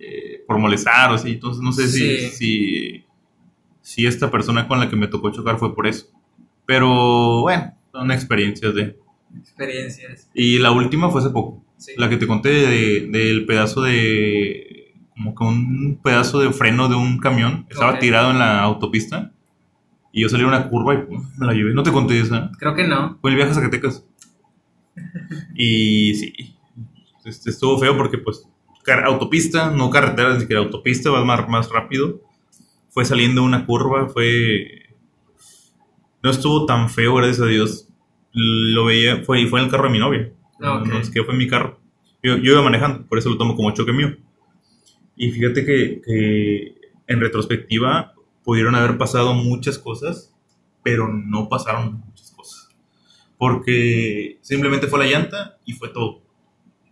[0.00, 1.34] eh, por molestar o así.
[1.34, 2.28] Entonces no sé si, Sí.
[2.30, 3.04] si,
[3.80, 6.06] si esta persona con la que me tocó chocar fue por eso.
[6.66, 8.98] Pero bueno, son experiencias de...
[9.38, 10.28] Experiencias.
[10.34, 11.64] Y la última fue hace poco.
[11.76, 11.92] Sí.
[11.96, 14.71] La que te conté de- del pedazo de.
[15.14, 17.66] Como que un pedazo de freno de un camión.
[17.68, 19.32] Estaba tirado en la autopista.
[20.12, 21.74] Y yo salí a una curva y pum, me la llevé.
[21.74, 22.50] No te conté esa.
[22.58, 23.18] Creo que no.
[23.20, 24.04] Fue el viaje a Zacatecas.
[25.54, 26.54] Y sí.
[27.24, 28.46] Este, estuvo feo porque, pues,
[29.04, 32.20] autopista, no carretera, ni siquiera autopista, vas más, más rápido.
[32.90, 34.90] Fue saliendo una curva, fue.
[36.22, 37.88] No estuvo tan feo, gracias a Dios.
[38.32, 40.32] Lo veía, fue, fue en el carro de mi novia.
[40.60, 40.86] Ah, ok.
[40.86, 41.80] No, es que fue en mi carro.
[42.22, 44.16] Yo, yo iba manejando, por eso lo tomo como choque mío.
[45.22, 46.74] Y fíjate que, que
[47.06, 50.34] en retrospectiva pudieron haber pasado muchas cosas,
[50.82, 52.68] pero no pasaron muchas cosas.
[53.38, 56.22] Porque simplemente fue la llanta y fue todo.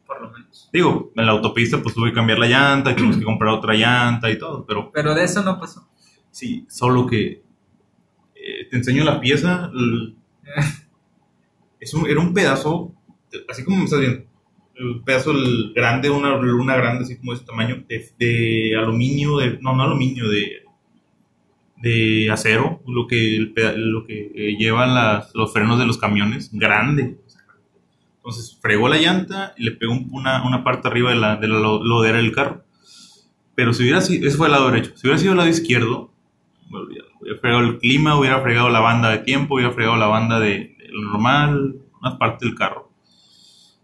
[0.06, 0.68] Por lo menos.
[0.72, 4.30] Digo, en la autopista pues tuve que cambiar la llanta, tuvimos que comprar otra llanta
[4.30, 5.88] y todo, pero Pero de eso no pasó.
[6.30, 7.42] sí, solo que
[8.36, 9.70] eh, te enseño la pieza.
[9.74, 10.14] l-
[11.80, 12.94] es un, era un pedazo,
[13.48, 14.24] así como me estás viendo,
[14.80, 17.84] un pedazo el grande, una luna grande, así como de ese tamaño,
[18.18, 20.62] de, aluminio, de, no, no aluminio, de,
[21.76, 23.54] de acero, lo que, el
[23.92, 27.16] lo que eh, llevan los frenos de los camiones, grande.
[28.16, 31.48] Entonces fregó la llanta y le pegó un- una, una parte arriba de la, de
[31.48, 32.64] la lo- lodera del carro.
[33.54, 36.12] Pero si hubiera sido, ese fue el lado derecho, si hubiera sido el lado izquierdo.
[37.20, 40.76] Hubiera fregado el clima, hubiera fregado la banda de tiempo, hubiera fregado la banda de,
[40.78, 42.79] de lo normal, una parte del carro.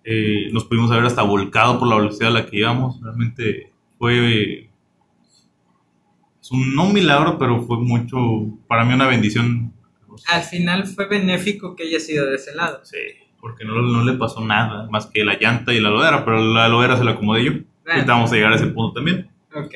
[0.09, 3.01] Eh, nos pudimos haber hasta volcado por la velocidad a la que íbamos.
[3.03, 4.71] Realmente fue.
[6.41, 8.17] Es un, no un milagro, pero fue mucho.
[8.69, 9.73] Para mí, una bendición.
[10.29, 12.85] Al final fue benéfico que haya sido de ese lado.
[12.85, 12.99] Sí,
[13.41, 16.69] porque no, no le pasó nada más que la llanta y la lodera, pero la
[16.69, 17.53] lodera se la acomodé yo.
[18.07, 19.29] Vamos a llegar a ese punto también.
[19.53, 19.75] Ok.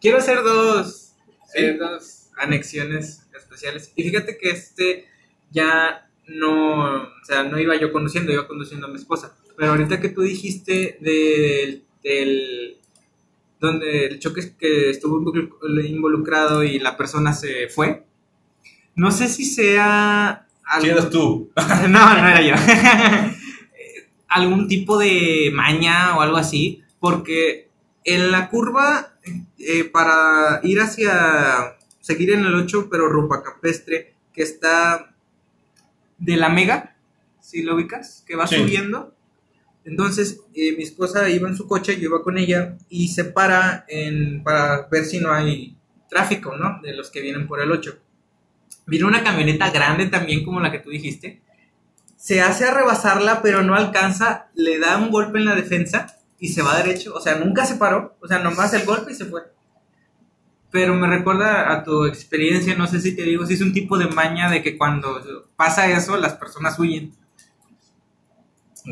[0.00, 1.14] quiero hacer dos,
[1.54, 3.90] eh, dos anexiones especiales.
[3.96, 5.06] Y fíjate que este
[5.50, 9.34] ya no, o sea, no iba yo conduciendo, iba conduciendo a mi esposa.
[9.56, 12.76] Pero ahorita que tú dijiste del, del
[13.58, 18.04] donde el choque que estuvo involu- involucrado y la persona se fue,
[18.94, 21.50] no sé si sea algo- eras tú.
[21.88, 22.54] no, no era yo.
[24.28, 27.68] Algún tipo de maña o algo así, porque
[28.04, 29.14] en la curva,
[29.58, 35.14] eh, para ir hacia, seguir en el 8, pero rumbo a Campestre, que está
[36.18, 36.96] de la Mega,
[37.40, 38.56] si lo ubicas, que va Sí.
[38.56, 39.14] subiendo.
[39.86, 43.84] Entonces, eh, mi esposa iba en su coche, yo iba con ella, y se para
[43.88, 45.78] en, para ver si no hay
[46.10, 46.80] tráfico, ¿no?
[46.82, 47.96] De los que vienen por el 8.
[48.86, 51.40] Vino una camioneta grande también, como la que tú dijiste.
[52.16, 54.48] Se hace a rebasarla, pero no alcanza.
[54.54, 57.14] Le da un golpe en la defensa y se va derecho.
[57.14, 58.16] O sea, nunca se paró.
[58.20, 59.42] O sea, nomás el golpe y se fue.
[60.72, 63.96] Pero me recuerda a tu experiencia, no sé si te digo, si es un tipo
[63.98, 67.14] de maña de que cuando pasa eso, las personas huyen.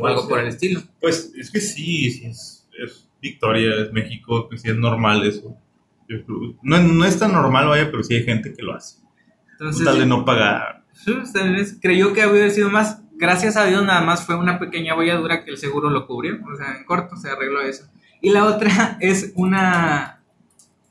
[0.00, 0.82] O algo por el estilo.
[1.00, 5.56] Pues es que sí, sí es, es Victoria, es México, que sí es normal eso.
[6.62, 8.98] No, no es tan normal, vaya, pero sí hay gente que lo hace.
[9.52, 10.84] Entonces, tal de no pagar.
[11.06, 13.00] Ustedes creyó que había sido más.
[13.16, 16.38] Gracias a Dios, nada más fue una pequeña bolladura que el seguro lo cubrió.
[16.52, 17.88] O sea, en corto se arregló eso.
[18.20, 20.20] Y la otra es una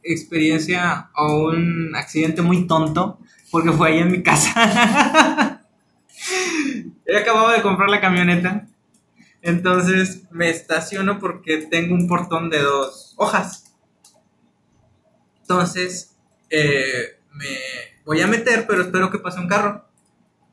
[0.02, 3.20] experiencia o un accidente muy tonto,
[3.52, 5.62] porque fue ahí en mi casa.
[7.08, 8.68] Yo acababa de comprar la camioneta.
[9.44, 13.76] Entonces me estaciono porque tengo un portón de dos hojas.
[15.42, 16.16] Entonces,
[16.50, 17.50] eh, me
[18.06, 19.86] voy a meter, pero espero que pase un carro.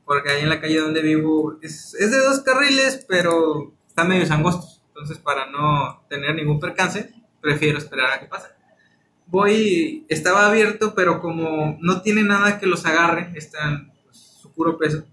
[0.04, 4.82] Porque ahí en la calle donde vivo es, de dos carriles, pero están medio angostos.
[4.88, 8.48] Entonces, para no tener ningún percance, prefiero esperar a que pase.
[9.26, 14.76] Voy, estaba abierto, pero como no tiene nada que los agarre, están pues, su puro
[14.76, 15.04] peso.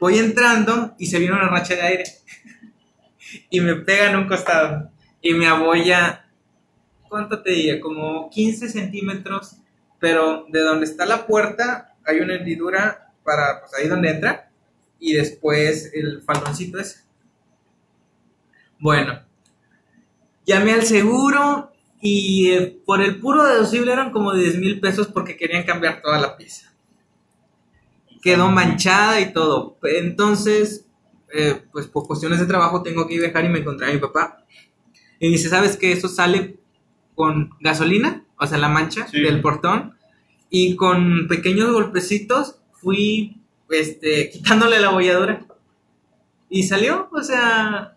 [0.00, 2.04] Voy entrando y se viene una racha de aire.
[3.50, 4.90] Y me pega en un costado.
[5.20, 6.26] Y me abolla,
[7.08, 7.80] ¿cuánto te diría?
[7.80, 9.58] Como 15 centímetros
[9.98, 14.50] pero de donde está la puerta hay una hendidura para, pues ahí donde entra,
[15.00, 17.00] y después el faldoncito ese.
[18.78, 19.20] Bueno,
[20.44, 25.36] llamé al seguro y eh, por el puro deducible eran como 10 mil pesos porque
[25.36, 26.72] querían cambiar toda la pieza.
[28.22, 29.78] Quedó manchada y todo.
[29.82, 30.85] Entonces,
[31.36, 34.44] eh, pues por cuestiones de trabajo tengo que viajar y me encontré a mi papá.
[35.18, 36.58] Y dice, ¿sabes que Eso sale
[37.14, 39.20] con gasolina, o sea, la mancha Sí.
[39.20, 39.94] del portón,
[40.50, 45.46] y con pequeños golpecitos fui este, quitándole la bolladura.
[46.48, 47.96] Y salió, o sea,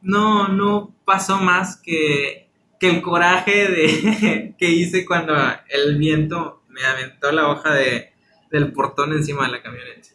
[0.00, 2.48] no, no pasó más que,
[2.80, 5.34] que el coraje de, que hice cuando
[5.68, 8.12] el viento me aventó la hoja de,
[8.50, 10.08] del portón encima de la camioneta.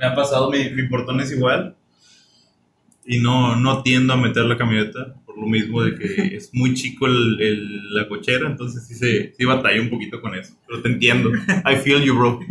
[0.00, 1.76] Me ha pasado, mi, mi portón es igual.
[3.04, 6.04] Y no, no tiendo a meter la camioneta por lo mismo de que
[6.36, 10.34] es muy chico el, el- la cochera, entonces sí, se, sí batalla un poquito con
[10.34, 10.54] eso.
[10.66, 11.30] Pero te entiendo.
[11.70, 12.40] I feel you, bro.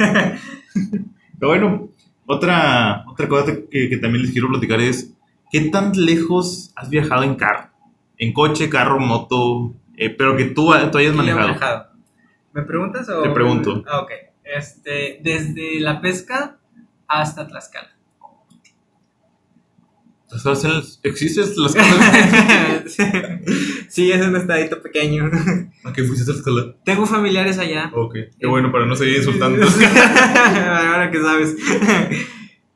[1.39, 1.89] Pero bueno,
[2.25, 5.13] otra, otra cosa que, que también les quiero platicar es,
[5.51, 7.69] ¿qué tan lejos has viajado en carro?
[8.17, 11.87] En coche, carro, moto, eh, pero que tú, tú hayas manejado.
[12.53, 13.23] ¿Me preguntas o...?
[13.23, 13.83] Te pregunto.
[13.87, 14.11] Ah, ok.
[14.43, 16.58] Este, desde la pesca
[17.09, 17.89] hasta Tlaxcala.
[21.03, 22.83] ¿Existes Tlaxcala?
[23.89, 25.29] sí, es un estadito pequeño.
[25.83, 26.75] ¿A qué fuiste a Tlaxcala?
[26.85, 27.91] Tengo familiares allá.
[27.93, 29.65] Ok, qué bueno, para no seguir insultando.
[29.65, 31.55] Ahora que sabes.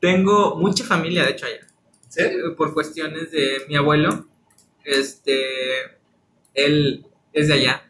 [0.00, 1.66] Tengo mucha familia, de hecho, allá.
[2.08, 2.56] serio?
[2.56, 4.26] Por cuestiones de mi abuelo.
[4.84, 5.38] Este.
[6.54, 7.86] Él es de allá.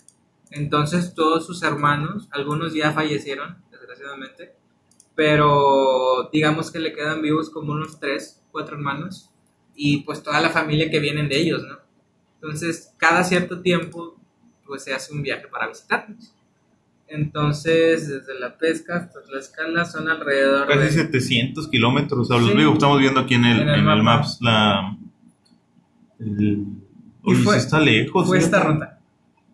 [0.51, 4.64] Entonces, todos sus hermanos, algunos ya fallecieron, desgraciadamente.
[5.15, 9.31] Pero digamos que le quedan vivos como unos tres, cuatro hermanos.
[9.77, 11.77] Y pues toda la familia que vienen de ellos, ¿no?
[12.37, 14.17] Entonces, cada cierto tiempo,
[14.67, 16.33] pues se hace un viaje para visitarnos.
[17.07, 20.91] Entonces, desde la pesca hasta la escala son alrededor Casi de...
[20.91, 22.31] 700 kilómetros.
[22.31, 22.57] o sea, Sí.
[22.57, 24.03] digo, estamos viendo aquí en el, En el en el mapa.
[24.03, 24.97] Maps la.
[26.19, 26.65] el-
[27.25, 28.27] Y fue- está lejos.
[28.27, 29.01] Fue esta ruta.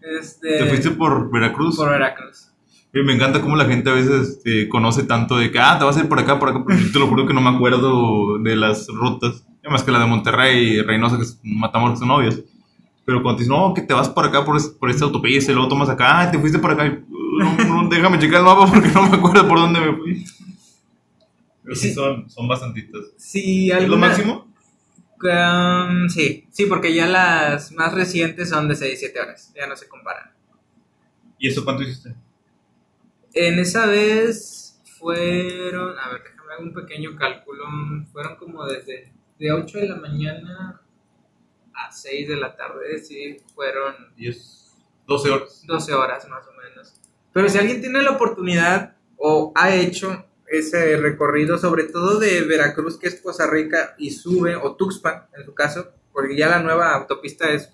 [0.01, 1.77] Este, Te fuiste por Veracruz.
[1.77, 2.50] por Veracruz.
[2.93, 5.85] Y me encanta cómo la gente a veces este, conoce tanto de que, ah, te
[5.85, 6.65] vas a ir por acá, por acá.
[6.69, 9.45] Yo te lo juro que no me acuerdo de las rutas.
[9.63, 12.41] Además que la de Monterrey y Reynosa, que es Matamoros, que son novios.
[13.05, 15.53] Pero cuando te dicen, no, que te vas por acá, por, es- por esta autopista,
[15.53, 16.87] y luego tomas acá, ah, te fuiste por acá.
[16.87, 17.05] y,
[17.39, 20.25] no, no, déjame checar el mapa porque no me acuerdo por dónde me fui.
[21.63, 21.95] Pero sí, Sí.
[21.95, 23.03] son, son bastantitas.
[23.17, 24.49] Si ¿Es lo máximo?
[25.23, 29.87] Um, sí, sí, porque ya las más recientes son de 6-7 horas, ya no se
[29.87, 30.31] comparan.
[31.39, 32.15] ¿Y eso cuánto hiciste?
[33.33, 37.65] En esa vez fueron, a ver, déjame hacer un pequeño cálculo,
[38.13, 40.81] fueron como desde de 8 de la mañana
[41.73, 44.75] a 6 de la tarde, sí, fueron 10,
[45.07, 45.63] 12 horas.
[45.67, 46.95] 12 horas más o menos.
[47.33, 52.99] Pero si alguien tiene la oportunidad o ha hecho ese recorrido, sobre todo de Veracruz,
[52.99, 56.95] que es Poza Rica, y sube, o Tuxpan en su caso, porque ya la nueva
[56.95, 57.73] autopista es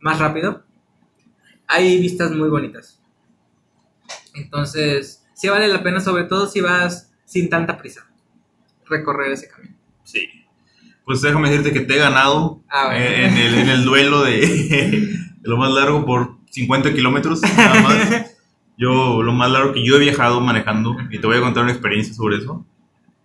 [0.00, 0.64] más rápido,
[1.68, 3.00] hay vistas muy bonitas.
[4.36, 8.06] Entonces, sí vale la pena, sobre todo si vas sin tanta prisa,
[8.88, 9.74] recorrer ese camino.
[10.04, 10.28] Sí.
[11.04, 12.98] Pues déjame decirte que te he ganado Ah, bueno.
[13.04, 17.80] eh, en, el, en el duelo de, de lo más largo por 50 kilómetros, nada
[17.82, 18.32] más.
[18.78, 21.72] Yo, lo más largo que yo he viajado manejando, y te voy a contar una
[21.72, 22.66] experiencia sobre eso,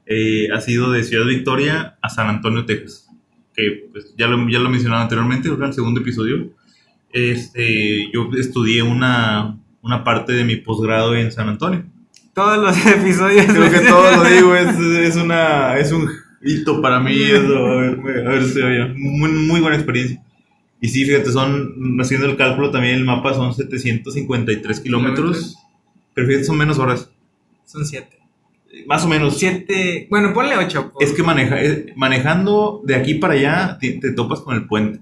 [0.05, 3.07] eh, ha sido de Ciudad Victoria a San Antonio, Texas.
[3.53, 6.51] Que pues, ya, lo, ya lo mencionaba anteriormente, en el segundo episodio.
[7.11, 11.83] Este, yo estudié una, una parte de mi posgrado en San Antonio.
[12.33, 13.45] Todos los episodios.
[13.45, 16.09] Creo que todo lo digo, es, es, una, es un
[16.43, 20.21] hito para mí eso, a ver, a ver si oye, muy, muy buena experiencia.
[20.79, 25.57] Y sí, fíjate, son, haciendo el cálculo también, el mapa son 753 kilómetros,
[26.13, 27.09] pero fíjate, son menos horas,
[27.65, 28.17] Son siete.
[28.87, 29.37] más o menos.
[29.37, 30.07] Siete.
[30.09, 30.91] Bueno, ponle ocho.
[30.91, 34.65] por- Es que maneja, eh, manejando de aquí para allá te, te topas con el
[34.65, 34.99] puente,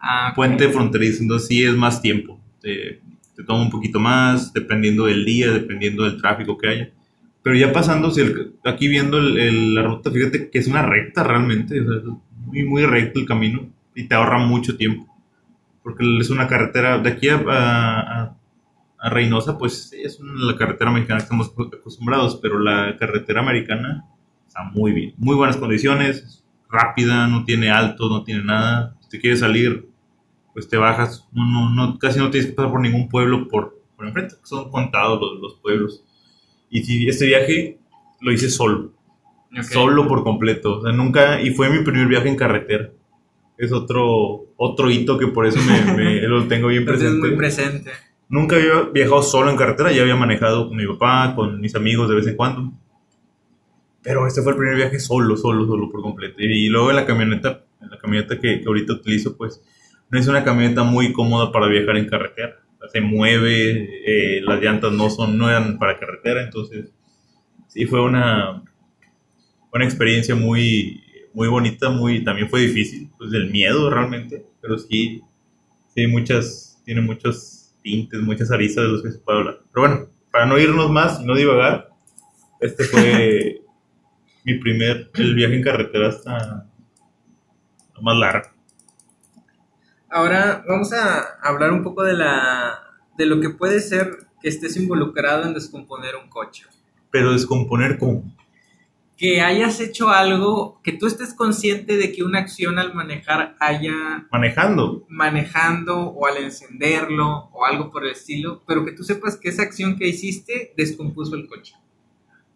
[0.00, 2.38] Ah, puente fronterizo, entonces sí es más tiempo.
[2.60, 3.00] Te,
[3.34, 6.90] te toma un poquito más, dependiendo del día, dependiendo del tráfico que haya.
[7.42, 10.82] Pero ya pasando, si el- aquí viendo el- el- la ruta, fíjate que es una
[10.82, 12.04] recta realmente, o sea, es
[12.46, 15.06] muy, muy recto el camino y te ahorra mucho tiempo.
[15.82, 18.36] Porque es una carretera, de aquí a, a-
[18.98, 24.04] a Reynosa, pues es una- la carretera mexicana que estamos acostumbrados, pero la carretera americana
[24.46, 28.96] está muy bien, muy buenas condiciones, es rápida, no tiene alto, no tiene nada.
[29.00, 29.86] Si te quieres salir,
[30.54, 33.78] pues te bajas, no, no, no, casi no tienes que pasar por ningún pueblo por,
[33.96, 36.02] por enfrente, son contados los, los pueblos.
[36.70, 37.78] Y si este viaje
[38.20, 38.92] lo hice solo,
[39.52, 39.62] Ok.
[39.64, 42.90] solo por completo, o sea, nunca, y fue mi primer viaje en carretera.
[43.58, 47.28] Es otro, otro hito que por eso me, me- lo tengo bien Entonces presente.
[47.28, 47.90] muy presente.
[48.28, 52.08] Nunca había viajado solo en carretera, ya había manejado con mi papá, con mis amigos
[52.08, 52.72] de vez en cuando.
[54.02, 56.36] Pero este fue el primer viaje solo, solo, solo por completo.
[56.38, 59.62] Y, luego en la camioneta, en la camioneta que, que ahorita utilizo, pues
[60.10, 62.56] no es una camioneta muy cómoda para viajar en carretera.
[62.92, 66.92] Se mueve, eh, las llantas no son, no eran para carretera, entonces
[67.66, 68.62] sí fue una,
[69.72, 75.22] una experiencia muy, muy bonita, muy, también fue difícil, pues del miedo realmente, pero sí,
[75.94, 79.60] sí muchas, tiene muchos tintes, muchas aristas de los que se puede hablar.
[79.72, 81.88] Pero bueno, para no irnos más y no divagar,
[82.60, 83.62] este fue
[84.44, 86.68] mi primer, el viaje en carretera hasta
[88.00, 88.53] más largo.
[90.10, 92.80] Ahora vamos a hablar un poco de la
[93.16, 96.66] de lo que puede ser que estés involucrado en descomponer un coche.
[97.10, 98.24] Pero descomponer como
[99.16, 104.26] Que hayas hecho algo, que tú estés consciente de que una acción al manejar haya
[104.30, 105.04] manejando.
[105.08, 109.62] manejando o al encenderlo o algo por el estilo, pero que tú sepas que esa
[109.62, 111.74] acción que hiciste descompuso el coche.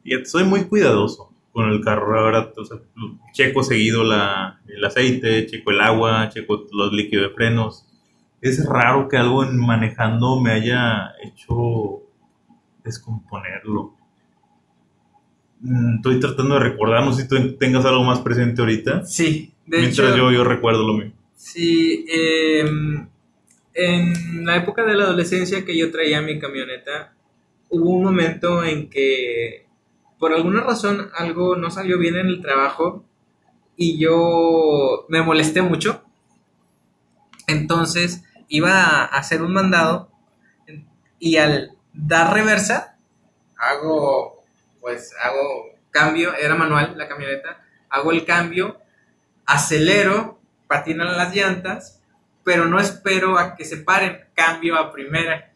[0.03, 2.79] Y soy muy cuidadoso con el carro, ahora o sea,
[3.33, 7.85] checo seguido la, el aceite, checo el agua, checo los líquidos de frenos.
[8.41, 12.03] Es raro que algo en manejando me haya hecho
[12.85, 13.95] descomponerlo.
[15.61, 19.05] Mm, Estoy tratando de recordar, no sé si tú tengas algo más presente ahorita.
[19.05, 21.13] Sí, de Mientras hecho, yo, yo recuerdo lo mismo.
[21.35, 23.09] Sí, em,
[23.75, 27.15] en la época de la adolescencia que yo traía mi camioneta,
[27.71, 29.68] hubo un momento en que
[30.19, 33.05] por alguna razón algo no salió bien en el trabajo
[33.77, 36.03] y yo me molesté mucho.
[37.47, 40.11] Entonces iba a hacer un mandado
[41.19, 42.99] y al dar reversa,
[43.57, 44.43] hago,
[44.81, 48.79] pues hago cambio, era manual la camioneta, hago el cambio,
[49.47, 52.03] acelero, patinan las llantas,
[52.45, 55.53] pero no espero a que se paren, cambio a primera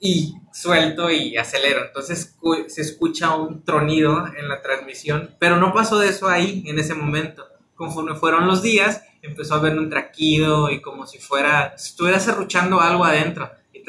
[0.00, 1.84] y suelto y acelero.
[1.86, 2.36] Entonces
[2.68, 6.94] se escucha un tronido en la transmisión, pero no pasó de eso ahí en ese
[6.94, 7.46] momento.
[7.74, 12.80] Conforme fueron los días, empezó a haber un traquido y como si fuera, estuviera serruchando
[12.80, 13.50] algo adentro.
[13.72, 13.82] Y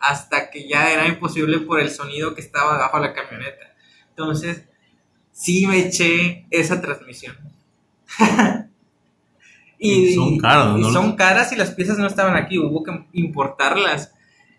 [0.00, 3.74] hasta que ya era imposible por el sonido que estaba bajo la camioneta.
[4.10, 4.64] Entonces,
[5.32, 7.36] sí me eché esa transmisión.
[9.78, 10.90] Y son caras, y ¿no?
[10.90, 14.14] son caras y las piezas no estaban aquí, hubo que importarlas.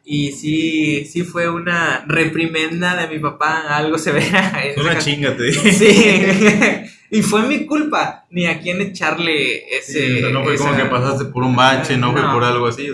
[0.10, 4.54] Y sí, sí fue una reprimenda de mi papá, algo se vea.
[4.64, 5.62] en Una chinga, te digo.
[5.64, 10.08] Sí, y fue mi culpa, ni a quién echarle ese...
[10.08, 12.68] Sí, o sea, no fue como que pasaste por un bache, no, fue por algo
[12.68, 12.90] así.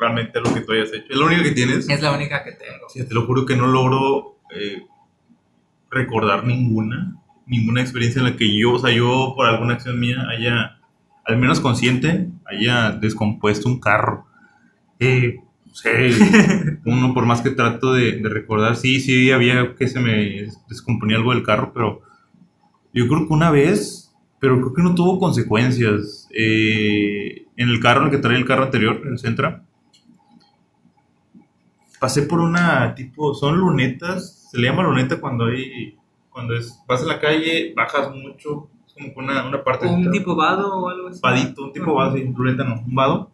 [0.00, 1.08] realmente lo que tú hayas hecho.
[1.10, 1.86] Es lo único que tienes.
[1.86, 2.88] Es la única que tengo.
[2.88, 4.82] Sí, te lo juro que no logro eh,
[5.90, 10.24] recordar ninguna, ninguna experiencia en la que yo, o sea, yo por alguna acción mía
[10.30, 10.78] haya,
[11.26, 14.24] al menos consciente, haya descompuesto un carro.
[14.98, 16.10] Eh, no sé,
[16.84, 21.16] uno por más que trato de, de recordar, sí, sí, había que se me descomponía
[21.16, 22.02] algo del carro, pero
[22.92, 26.28] yo creo que una vez, pero creo que no tuvo consecuencias.
[26.32, 29.64] Eh, en el carro, en el que traía el carro anterior, en el Centra,
[32.00, 35.96] pasé por una tipo, son lunetas, se le llama luneta cuando hay,
[36.30, 39.86] cuando es, vas en la calle, bajas mucho, es como que una, una parte...
[39.86, 41.20] ¿Un tipo vado o algo así?
[41.22, 43.30] Vadito, un tipo vado, sí, luneta no, un vado.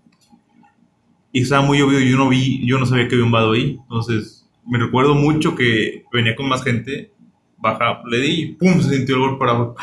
[1.36, 3.78] Y estaba muy llovido, yo no vi, yo no sabía que había un vado ahí,
[3.82, 7.12] entonces me recuerdo mucho que venía con más gente,
[7.58, 9.74] baja, le di y pum, se sintió el golpe para abajo.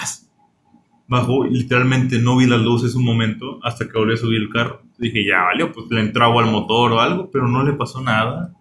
[1.07, 4.81] Bajó literalmente no vi las luces un momento hasta que volví a subir el carro.
[4.97, 8.01] Dije, ya valió, pues le entró agua al motor o algo, pero no le pasó
[8.01, 8.55] nada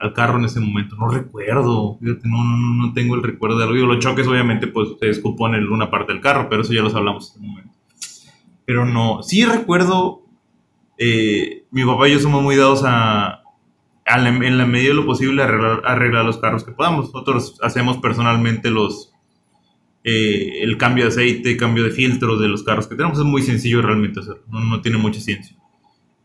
[0.00, 0.96] al carro en ese momento.
[0.96, 3.86] No recuerdo, fíjate, no, no, no tengo el recuerdo de algo.
[3.86, 6.96] Los choques obviamente pues se escupó en una parte del carro, pero eso ya los
[6.96, 7.74] hablamos en un momento.
[8.64, 10.24] Pero no, sí recuerdo,
[10.98, 13.42] eh, mi papá y yo somos muy dados a,
[14.06, 17.06] a la- en la medida de lo posible, arreglar, arreglar los carros que podamos.
[17.06, 19.12] Nosotros hacemos personalmente los,
[20.04, 23.18] eh, el cambio de aceite, cambio de filtro de los carros que tenemos.
[23.18, 25.56] Es muy sencillo realmente hacerlo, no, no tiene mucha ciencia.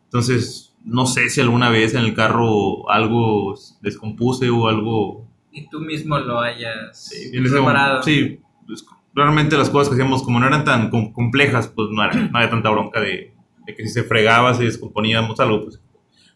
[0.05, 5.27] Entonces, no sé si alguna vez en el carro algo descompuse o algo...
[5.51, 8.01] Y tú mismo lo hayas Sí, reparado.
[8.03, 12.03] sí, pues, realmente las cosas que hacíamos, como no eran tan com- complejas, pues no,
[12.03, 13.33] era- no había tanta bronca de,
[13.65, 15.79] de que si se fregaba, si descomponíamos algo, pues...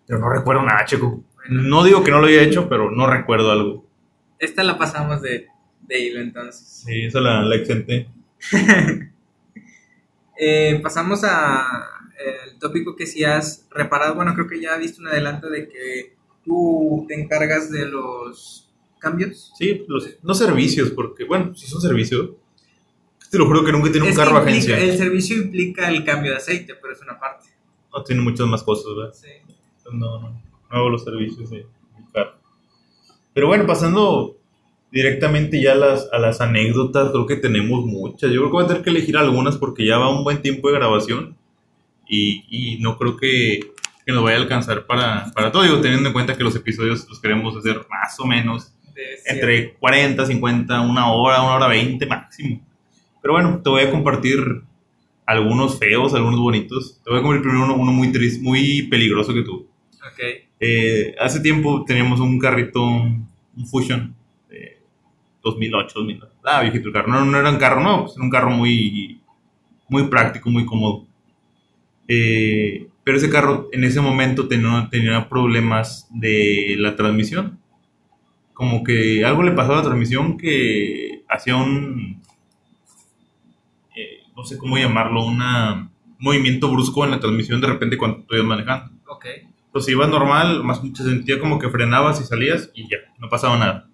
[0.05, 1.23] Pero no recuerdo nada, chico.
[1.49, 3.85] No digo que no lo haya hecho, pero no recuerdo algo.
[4.39, 5.47] Esta la pasamos de,
[5.81, 6.83] de hilo entonces.
[6.85, 8.07] Sí, esa la, la exenté.
[10.41, 14.15] Eh, pasamos a el tópico que si has reparado.
[14.15, 16.15] Bueno, creo que ya viste un adelanto de que
[16.45, 18.69] tú te encargas de los
[18.99, 19.51] cambios.
[19.57, 22.31] Sí, los, no servicios, porque, bueno, si son servicios.
[23.31, 24.79] Te lo juro que nunca tiene un carro implica- agencia.
[24.79, 27.47] El servicio implica el cambio de aceite, pero es una parte.
[27.93, 29.13] No tiene muchas más cosas, ¿verdad?
[29.13, 29.27] Sí.
[29.91, 31.65] No, no, no hago los servicios de
[31.97, 32.33] mi carro.
[33.33, 34.35] Pero bueno, pasando
[34.91, 38.31] directamente ya a las, a las anécdotas, creo que tenemos muchas.
[38.31, 40.67] Yo creo que voy a tener que elegir algunas porque ya va un buen tiempo
[40.69, 41.35] de grabación
[42.07, 43.59] y, y no creo que,
[44.05, 45.63] que nos vaya a alcanzar para, para todo.
[45.63, 49.73] Digo, teniendo en cuenta que los episodios los queremos hacer más o menos De entre
[49.75, 52.65] 40, 50, una hora, una hora 20 máximo.
[53.21, 54.63] Pero bueno, te voy a compartir
[55.25, 57.01] algunos feos, algunos bonitos.
[57.03, 59.65] Te voy a compartir primero uno, uno muy triste, muy peligroso que tuve.
[59.93, 60.49] Ok.
[60.59, 63.27] Eh, hace tiempo teníamos un carrito, un
[63.69, 64.15] Fusion,
[64.49, 64.79] de
[65.43, 66.33] 2008, 2009.
[66.43, 67.09] Ah, viejito el carro.
[67.09, 69.21] No, no era un carro, no, pues era un carro muy,
[69.87, 71.05] muy práctico, muy cómodo.
[72.07, 77.59] Eh, pero ese carro en ese momento tenía, tenía problemas de la transmisión.
[78.53, 82.18] Como que algo le pasó a la transmisión que hacía un, eh,
[84.39, 88.35] no sé cómo llamarlo, una- un movimiento brusco en la transmisión de repente cuando tú
[88.35, 88.91] ibas manejando.
[89.07, 89.25] Ok.
[89.71, 93.29] Pues si ibas normal, más se sentía como que frenabas y salías y ya, no
[93.29, 93.87] pasaba nada.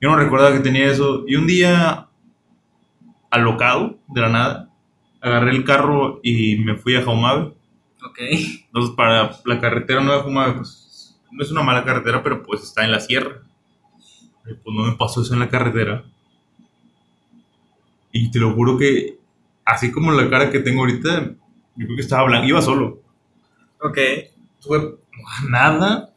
[0.00, 1.24] Yo no recordaba que tenía eso.
[1.26, 2.08] Y un día,
[3.30, 4.70] alocado, de la nada,
[5.20, 7.54] agarré el carro y me fui a Jaumave.
[8.04, 8.18] Ok.
[8.66, 12.84] Entonces, para la carretera Nueva Jaumave, pues no es una mala carretera, pero pues está
[12.84, 13.40] en la sierra.
[14.46, 16.04] Y pues no me pasó eso en la carretera.
[18.12, 19.18] Y te lo juro que,
[19.64, 21.34] así como la cara que tengo ahorita,
[21.76, 23.02] yo creo que estaba blanco, iba solo
[23.80, 23.98] Ok.
[24.62, 24.96] tuve
[25.48, 26.10] nada.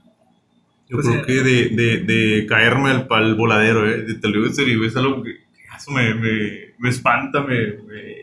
[0.89, 4.03] Yo Pues, creo eh, que de, de, de caerme al, al voladero, ¿eh?
[4.03, 5.31] De- Te lo digo en serio, es algo que,
[5.77, 7.55] eso me, me, me espanta, me,
[7.87, 8.13] me,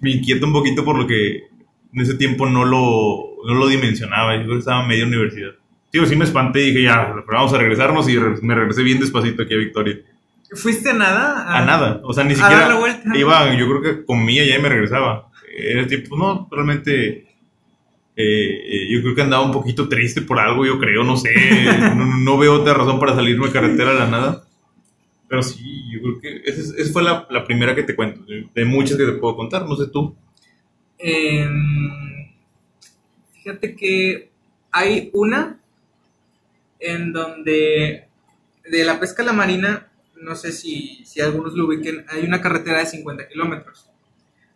[0.00, 1.44] me inquieta un poquito por lo que
[1.92, 4.34] en ese tiempo no lo, no lo dimensionaba.
[4.36, 5.52] Yo creo que estaba en media universidad.
[5.92, 8.98] Digo, sí me espanté y dije, ya, pero vamos a regresarnos y me regresé bien
[8.98, 9.98] despacito aquí a Victoria.
[10.54, 11.56] ¿Fuiste a nada?
[11.58, 13.16] A nada, o sea, ni a siquiera dar la vuelta.
[13.18, 15.28] iba, yo creo que comía ya y me regresaba.
[15.56, 17.26] Era tipo, no, realmente
[18.16, 21.30] eh, eh, yo creo que andaba un poquito triste por algo, yo creo, no sé,
[21.96, 24.44] no, no veo otra razón para salirme de carretera a la nada.
[25.28, 28.22] Pero sí, yo creo que esa, es- esa fue la, la primera que te cuento,
[28.24, 30.14] de, de muchas que te puedo contar, no sé tú.
[30.98, 32.30] Em,
[33.34, 34.30] fíjate que
[34.70, 35.58] hay una
[36.80, 38.04] en donde
[38.70, 39.88] de la pesca a la marina,
[40.22, 43.88] no sé si, si algunos lo ubiquen, hay una carretera de 50 kilómetros.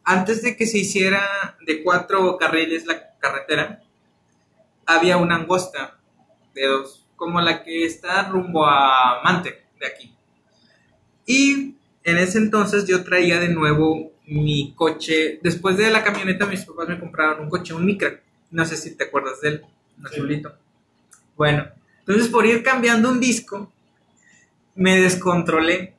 [0.04, 3.82] Antes de que se hiciera de cuatro carriles la carretera,
[4.86, 5.98] había una angosta
[6.54, 10.14] de dos, como la que está rumbo a Mante, de aquí.
[11.26, 15.40] Y en ese entonces yo traía de nuevo mi coche.
[15.42, 18.20] Después de la camioneta, mis papás me compraron un coche, un Micra.
[18.52, 19.62] No sé si te acuerdas de él,
[19.98, 20.54] un azulito.
[21.36, 21.66] Bueno,
[21.98, 23.72] entonces por ir cambiando un disco,
[24.76, 25.94] me descontrolé.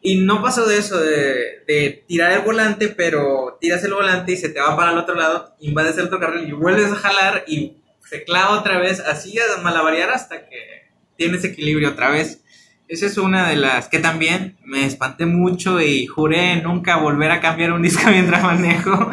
[0.00, 4.48] Y no pasó de eso, de, tirar el volante, pero tiras el volante y se
[4.48, 7.76] te va para el otro lado, invades el otro carril y vuelves a jalar y
[8.08, 10.86] se clava otra vez, así a malabarear hasta que
[11.16, 12.42] tienes equilibrio otra vez.
[12.86, 17.40] Esa es una de las que también me espanté mucho y juré nunca volver a
[17.40, 19.10] cambiar un disco mientras manejo.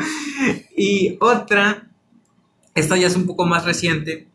[0.77, 1.87] Y otra,
[2.73, 4.27] esta ya es un poco más reciente,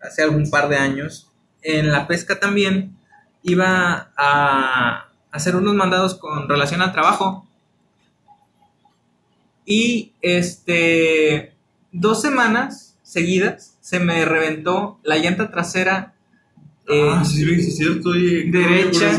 [0.00, 1.30] hace algún par de años,
[1.62, 2.96] en la pesca también
[3.42, 7.46] iba a hacer unos mandados con relación al trabajo.
[9.64, 11.54] Y este,
[11.92, 16.14] dos semanas seguidas se me reventó la llanta trasera
[16.90, 18.10] ah, sí, sí, cierto.
[18.10, 19.16] Oye, derecha.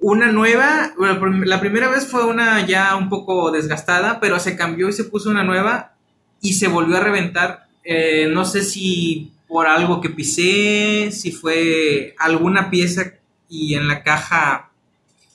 [0.00, 4.88] Una nueva, bueno, la primera vez fue una ya un poco desgastada, pero se cambió
[4.88, 5.94] y se puso una nueva
[6.42, 7.68] y se volvió a reventar.
[7.84, 13.14] Eh, no sé si por algo que pisé, si fue alguna pieza
[13.48, 14.70] y en la caja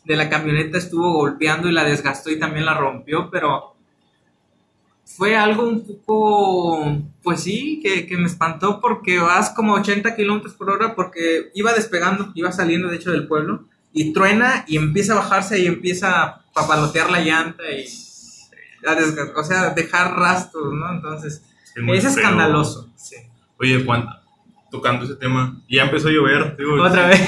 [0.06, 3.76] de la camioneta estuvo golpeando y la desgastó y también la rompió, pero
[5.06, 10.70] fue algo un poco, pues sí, que, me espantó porque vas como 80 kilómetros por
[10.70, 15.18] hora porque iba despegando, iba saliendo de hecho del pueblo y truena y empieza a
[15.18, 17.86] bajarse y empieza a papalotear la llanta y,
[19.36, 20.92] o sea, dejar rastros, ¿no?
[20.92, 21.44] Entonces,
[21.76, 22.90] es, escandaloso.
[23.60, 24.08] Oye, Juan,
[24.72, 27.22] tocando ese tema, ya empezó a llover, digo, Otra vez.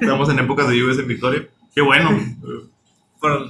[0.00, 1.48] Estamos en épocas de lluvias en Victoria.
[1.74, 2.10] Qué bueno.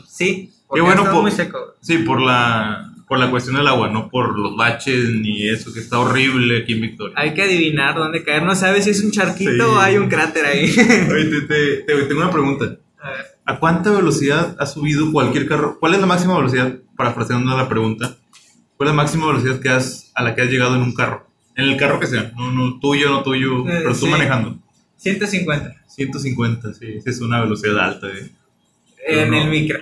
[0.07, 1.75] sí, qué bueno por, muy seco.
[1.81, 5.81] Sí, por la por la cuestión del agua, no por los baches ni eso, que
[5.81, 7.15] está horrible aquí en Victoria.
[7.17, 10.45] Hay que adivinar dónde caer, no sabes si es un charquito o hay un cráter
[10.45, 10.71] ahí.
[11.11, 12.77] Oye, te, tengo una pregunta.
[13.01, 15.79] A, ¿A cuánta velocidad ha subido cualquier carro?
[15.81, 18.19] ¿Cuál es la máxima velocidad, parafraseando la pregunta,
[18.77, 21.28] cuál es la máxima velocidad que has, a la que has llegado en un carro?
[21.59, 24.57] En el carro que sea, no, no tuyo, no tuyo, eh, pero tú manejando.
[24.99, 25.75] 150.
[25.89, 28.07] 150, sí, es una velocidad alta.
[28.07, 28.31] Eh.
[29.09, 29.81] En el micro.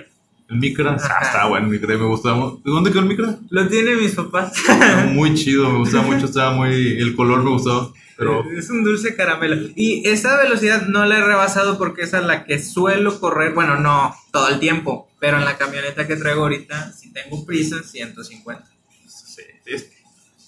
[0.49, 2.53] El micro, ah, está bueno, el micro, me gustaba.
[2.65, 3.37] ¿De dónde quedó el micro?
[3.51, 4.53] Lo tienen mis papás.
[5.11, 6.99] muy chido, me gustaba mucho, estaba muy.
[6.99, 7.91] El color me gustaba.
[8.17, 8.43] Pero...
[8.57, 9.69] Es un dulce caramelo.
[9.75, 13.53] Y esa velocidad no la he rebasado porque es la que suelo correr.
[13.53, 17.83] Bueno, no todo el tiempo, pero en la camioneta que traigo ahorita, si tengo prisa,
[17.83, 18.65] 150.
[19.05, 19.43] Sí,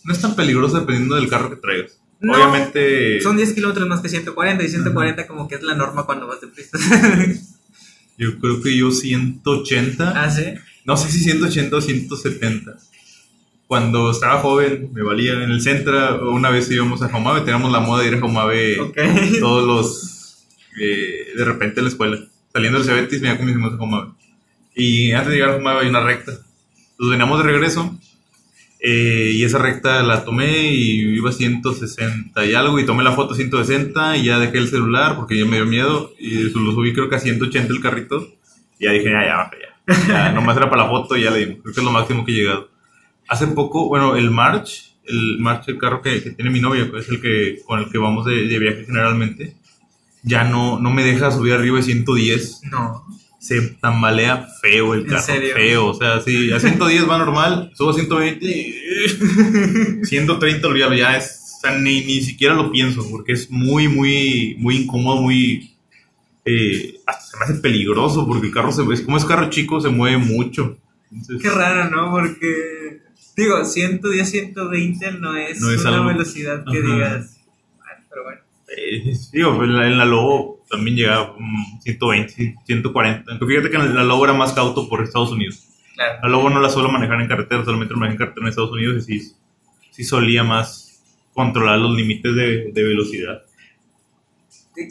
[0.03, 1.99] no es tan peligroso dependiendo del carro que traigas.
[2.21, 3.21] Obviamente.
[3.21, 6.41] Son 10 kilómetros más que 140 y 140 como que es la norma cuando vas
[6.41, 6.77] de prisa.
[8.17, 10.11] Yo creo que yo 180.
[10.13, 10.43] Ah, sí.
[10.83, 12.77] No sé si 180 o 170.
[13.65, 16.29] Cuando estaba joven, me valía en el centro.
[16.29, 18.77] Una vez íbamos a Jomave, teníamos la moda de ir a Jomave
[19.39, 20.45] todos los.
[20.81, 22.19] Eh, de repente en la escuela.
[22.51, 24.11] Saliendo del Cebetis, iba con mis a Jomave.
[24.75, 26.31] Y antes de llegar a Jomave hay una recta.
[26.31, 27.97] Entonces veníamos de regreso
[28.79, 33.11] eh, y esa recta la tomé y iba a 160 y algo y tomé la
[33.11, 36.93] foto 160 y ya dejé el celular porque ya me dio miedo y lo subí
[36.93, 38.29] creo que a 180 el carrito
[38.79, 39.51] y ya dije ya, ya,
[39.87, 41.91] ya, ya nomás era para la foto y ya le dimos, creo que es lo
[41.91, 42.69] máximo que he llegado.
[43.27, 47.21] Hace poco, bueno, el March, el March, el carro que, tiene mi novia, es el
[47.21, 49.55] que con el que vamos de, de viaje generalmente,
[50.23, 52.61] ya no, no me deja subir arriba de 110.
[52.71, 53.05] No
[53.39, 55.23] se tambalea feo el carro.
[55.23, 55.87] Feo.
[55.87, 61.55] O sea, si a 110 va normal, subo a 120, 130 olvídalo, ya es.
[61.57, 65.71] O sea, ni, ni siquiera lo pienso, porque es muy, muy, muy incómodo, muy.
[66.45, 69.81] Eh, hasta se me hace peligroso, porque el carro se es como es carro chico,
[69.81, 70.77] se mueve mucho.
[71.41, 72.11] Qué raro, ¿no?
[72.11, 72.99] Porque.
[73.35, 77.39] Digo, 110, 120 no es, una velocidad que digas.
[78.09, 78.41] pero bueno.
[78.77, 81.35] Eh, digo, en la, en la Lobo también llegaba
[81.81, 83.31] 120, 140.
[83.31, 85.65] Aunque fíjate que la Lobo era más cauto por Estados Unidos.
[85.97, 88.71] La Lobo no la suelo manejar en carretera, solamente la manejo en carretera en Estados
[88.71, 89.35] Unidos y sí,
[89.91, 91.03] sí solía más
[91.33, 93.43] controlar los límites de, de velocidad.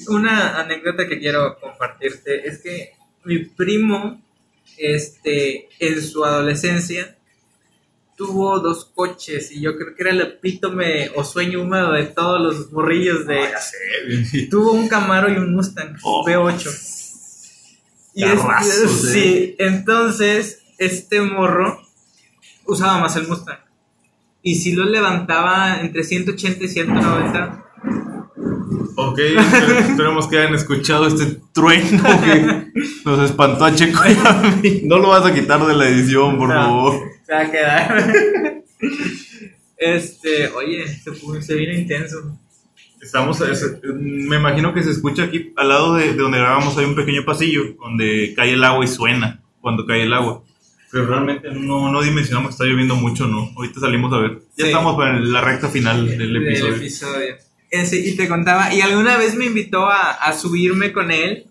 [0.08, 2.92] Una anécdota que quiero compartirte es que
[3.24, 4.20] mi primo,
[4.76, 7.16] este, en su adolescencia,
[8.18, 12.40] tuvo dos coches y yo creo que era el epítome o sueño húmedo de todos
[12.40, 13.38] los morrillos de...
[14.50, 16.26] tuvo un Camaro y un Mustang oh.
[16.26, 16.68] V8.
[18.14, 18.24] Y
[18.88, 21.80] sí, entonces este morro
[22.66, 23.60] usaba más el Mustang.
[24.42, 27.64] Y si lo levantaba entre 180 y 190.
[28.96, 29.18] Ok,
[29.90, 32.72] esperemos que hayan escuchado este trueno que
[33.04, 34.80] nos espantó a Checo y a mí.
[34.86, 37.17] No lo vas a quitar de la edición, por favor.
[37.28, 38.62] Se va a quedar.
[39.76, 42.38] este, oye, se, se vino intenso.
[43.02, 43.38] Estamos,
[43.94, 47.74] me imagino que se escucha aquí al lado de, donde grabamos hay un pequeño pasillo
[47.80, 50.42] donde cae el agua y suena cuando cae el agua.
[50.90, 53.52] Pero realmente no, no dimensionamos que está lloviendo mucho, ¿no?
[53.56, 54.38] Ahorita salimos a ver.
[54.56, 54.70] Ya Sí.
[54.70, 56.74] estamos para la recta final del del episodio.
[56.76, 57.34] episodio.
[57.70, 61.44] Ese, y te contaba, y alguna vez me invitó a, a subirme con él,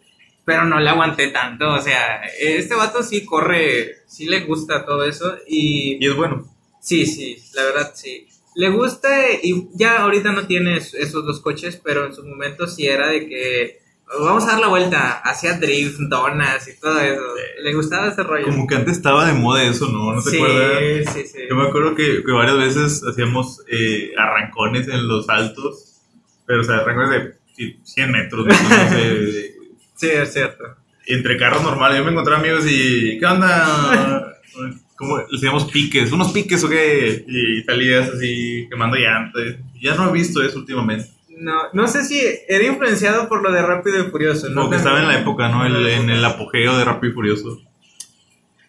[0.48, 1.68] pero no le aguanté tanto.
[1.74, 5.36] O sea, este vato sí corre, sí le gusta todo eso.
[5.46, 6.48] Y Y es bueno.
[6.82, 8.26] sí, sí, la verdad sí.
[8.56, 9.10] Le gusta
[9.44, 13.08] y ya ahorita no tiene es- esos dos coches, pero en su momento sí era
[13.10, 13.80] de que
[14.22, 17.22] vamos a dar la vuelta, hacía drift, donas y todo eso.
[17.62, 18.46] Le gustaba ese rollo.
[18.46, 20.14] Como que antes estaba de moda eso, ¿no?
[20.14, 21.14] ¿No te sí, acuerdas?
[21.14, 21.40] sí, sí.
[21.50, 26.00] Yo me acuerdo que, que varias veces hacíamos eh, arrancones en los altos,
[26.46, 28.54] pero o sea, arrancones de sí, 100 metros, ¿no?
[28.54, 29.57] No sé,
[29.98, 30.64] Sí, es cierto.
[31.08, 31.98] entre carros normales.
[31.98, 34.34] Yo me encontraba amigos y, ¿qué onda?
[34.96, 39.44] Como le decíamos piques, unos piques o qué, y salías así quemando llantas.
[39.80, 41.10] Ya no he visto eso últimamente.
[41.38, 44.56] No, no sé si era influenciado por lo de Rápido y Furioso, ¿no?
[44.56, 45.66] Como que estaba en la época, ¿no?
[45.68, 47.62] El- en el apogeo de Rápido y Furioso.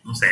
[0.05, 0.26] No sé.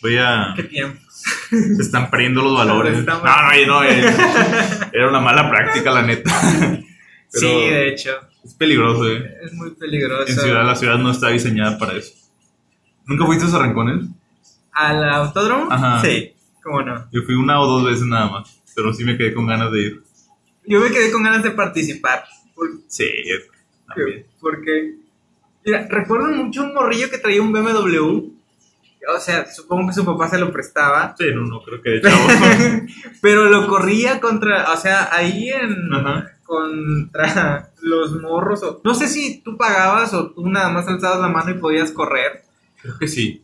[0.00, 0.52] Voy a.
[0.54, 1.00] ¿Qué tiempo?
[1.50, 3.04] Se están perdiendo los valores.
[3.04, 3.82] No, no, no,
[4.92, 6.30] era una mala práctica, la neta.
[7.28, 8.12] sí, de hecho.
[8.44, 9.34] Es peligroso, ¿eh?
[9.44, 10.28] Es muy peligroso.
[10.28, 12.12] En ciudad, la ciudad no está diseñada para eso.
[13.06, 14.06] ¿Nunca fuiste a esos arrancones?
[14.72, 15.70] ¿Al autódromo?
[15.70, 16.00] Ajá.
[16.02, 16.32] Sí,
[16.62, 17.06] cómo no.
[17.12, 19.80] Yo fui una o dos veces nada más, pero sí me quedé con ganas de
[19.80, 20.02] ir.
[20.66, 22.24] Yo me quedé con ganas de participar.
[22.54, 23.08] por- Sí,
[23.86, 24.26] también.
[24.40, 24.94] Porque,
[25.64, 28.30] mira, recuerdo mucho un morrillo que traía un BMW.
[29.16, 31.14] O sea, supongo que su papá se lo prestaba.
[31.18, 32.26] Sí, no, no creo que de chavo.
[33.22, 36.28] Pero lo corría contra, o sea, ahí en Ajá.
[36.50, 38.62] Contra los morros.
[38.64, 41.92] o- no sé si tú pagabas o tú nada más alzabas la mano y podías
[41.92, 42.42] correr.
[42.82, 43.42] Creo que sí.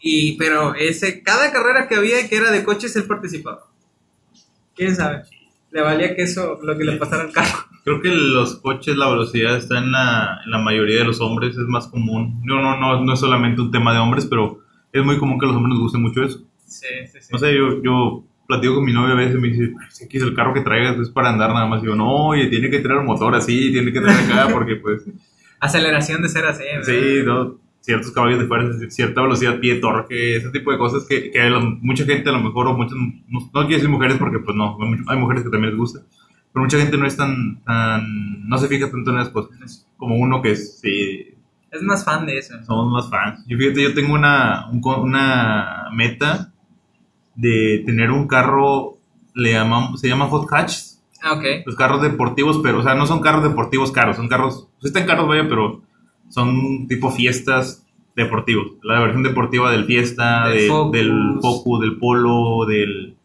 [0.00, 3.66] Y, pero ese, cada carrera que había que era de coches, él participaba.
[4.74, 5.22] ¿Quién sabe?
[5.70, 7.58] Le valía que eso, lo que le pasara al carro.
[7.84, 11.50] Creo que los coches, la velocidad está en la, en la mayoría de los hombres,
[11.56, 12.40] es más común.
[12.44, 14.60] No, no, no, no es solamente un tema de hombres, pero
[14.92, 16.42] es muy común que a los hombres les guste mucho eso.
[16.66, 17.28] Sí, sí, sí.
[17.32, 20.28] No sé, yo, yo platico con mi novia a veces me dice, "Ay, si quieres
[20.28, 21.82] el carro que traigas es para andar nada más.
[21.82, 25.02] Y yo, no, oye, tiene que el motor así, tiene que traer acá, porque pues,
[25.60, 26.64] Aceleración de ser así.
[26.64, 26.82] ¿verdad?
[26.84, 31.30] sí, no, ciertos caballos de fuerza, cierta velocidad, pie, torque, ese tipo de cosas que,
[31.30, 34.56] que mucha gente a lo mejor, o muchas, no, no quiero decir mujeres porque pues
[34.56, 34.76] no,
[35.08, 36.00] hay mujeres que también les gusta,
[36.52, 40.16] pero mucha gente no es tan, tan no se fija tanto en esas cosas, como
[40.16, 41.34] uno que es, sí,
[41.70, 42.54] Es más fan de eso.
[42.64, 43.44] somos más fans.
[43.46, 46.51] Yo fíjate, yo tengo una, un una meta
[47.34, 48.98] de tener un carro,
[49.34, 50.72] le llamamos, se llama hot hatch,
[51.22, 51.44] Ah, ok.
[51.66, 55.06] los carros deportivos, pero, o sea, no son carros deportivos caros, son carros, pues están
[55.06, 55.82] caros, vaya, pero
[56.28, 58.72] son tipo fiestas deportivos.
[58.82, 60.92] La versión deportiva del fiesta, Del de- Focus.
[60.92, 63.16] del Focus, del Polo, del...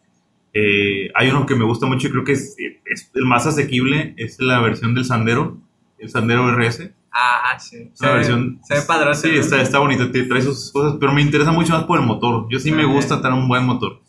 [0.54, 2.56] eh, hay uno que me gusta mucho y creo que es,
[2.86, 5.58] es el más asequible, es la versión del Sandero,
[6.00, 6.92] el Sandero RS.
[7.12, 7.90] Ah, sí.
[7.94, 9.16] Se, Una ve- versión- se ve padre.
[9.16, 12.06] Sí, está, está bonito, te- trae sus cosas, pero me interesa mucho más por el
[12.06, 12.48] motor.
[12.50, 14.02] Yo sí me gusta tener un buen motor.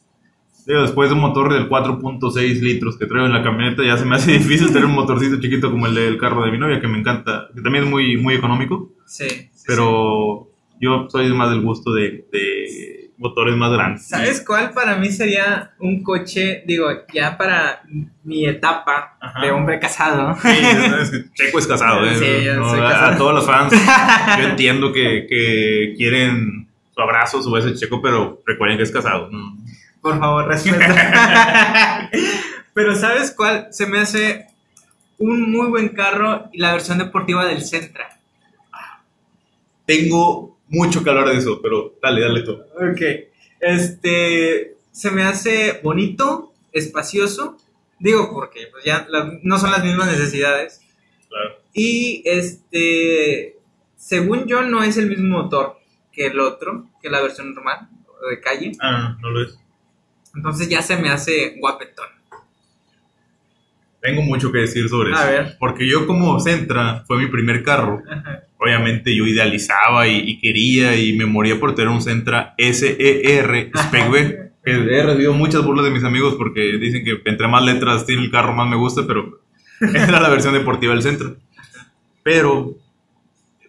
[0.67, 4.05] Digo, después de un motor del 4.6 litros que traigo en la camioneta, ya se
[4.05, 6.89] me hace difícil tener un motorcito chiquito como el del carro de mi novia, que
[6.89, 9.27] me encanta, que también es muy, muy económico, Sí.
[9.31, 14.07] sí, pero yo soy más del gusto de, de motores más grandes.
[14.09, 17.83] ¿Sabes cuál para mí sería un coche, digo, ya para
[18.25, 19.41] mi etapa Ajá.
[19.43, 20.37] de hombre casado?
[20.41, 22.15] Sí, es que Checo es casado, ¿eh?
[22.17, 23.13] Sí, yo No, soy a- casado.
[23.13, 23.73] A todos los fans,
[24.39, 29.29] yo entiendo que, que quieren su abrazo, su beso Checo, pero recuerden que es casado.
[29.31, 29.57] ¿no?
[30.01, 32.09] Por favor, respeta.
[32.73, 33.67] Pero ¿sabes cuál?
[33.73, 34.47] Se me hace
[35.19, 38.21] un muy buen carro y la versión deportiva del Sentra.
[39.87, 42.53] Tengo mucho que hablar de eso, pero dale, dale tú.
[42.53, 43.01] Ok.
[43.61, 47.57] Este, se me hace bonito, espacioso.
[47.99, 49.07] Digo porque pues ya
[49.43, 50.81] no son las mismas necesidades.
[51.29, 51.57] Claro.
[51.73, 53.57] Y este,
[53.97, 55.79] según yo, no es el mismo motor
[56.13, 57.89] que el otro, que la versión normal
[58.29, 58.73] de calle.
[58.81, 59.59] Ah, no lo es.
[60.35, 62.18] Entonces ya se me hace guapetón.
[64.09, 65.31] Tengo mucho que decir sobre A eso.
[65.31, 65.57] ver.
[65.59, 68.03] Porque yo como Sentra fue mi primer carro.
[68.11, 68.45] Ajá.
[68.61, 74.11] Obviamente yo idealizaba y, y quería y me moría por tener un Sentra SER Spec
[74.11, 74.39] B.
[74.65, 78.23] Que he recibido muchas burlas de mis amigos porque dicen que entre más letras tiene
[78.23, 79.41] el carro más me gusta, pero
[79.81, 81.31] era la versión deportiva del Sentra.
[82.23, 82.75] Pero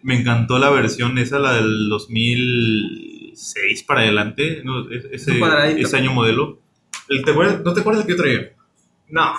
[0.02, 5.40] me encantó la versión esa, la del 2006 para adelante, no, es- ese,
[5.78, 6.58] ese año modelo.
[7.08, 8.50] El- ¿te acuerdas- ¿No te acuerdas el que yo traía?
[9.08, 9.32] No,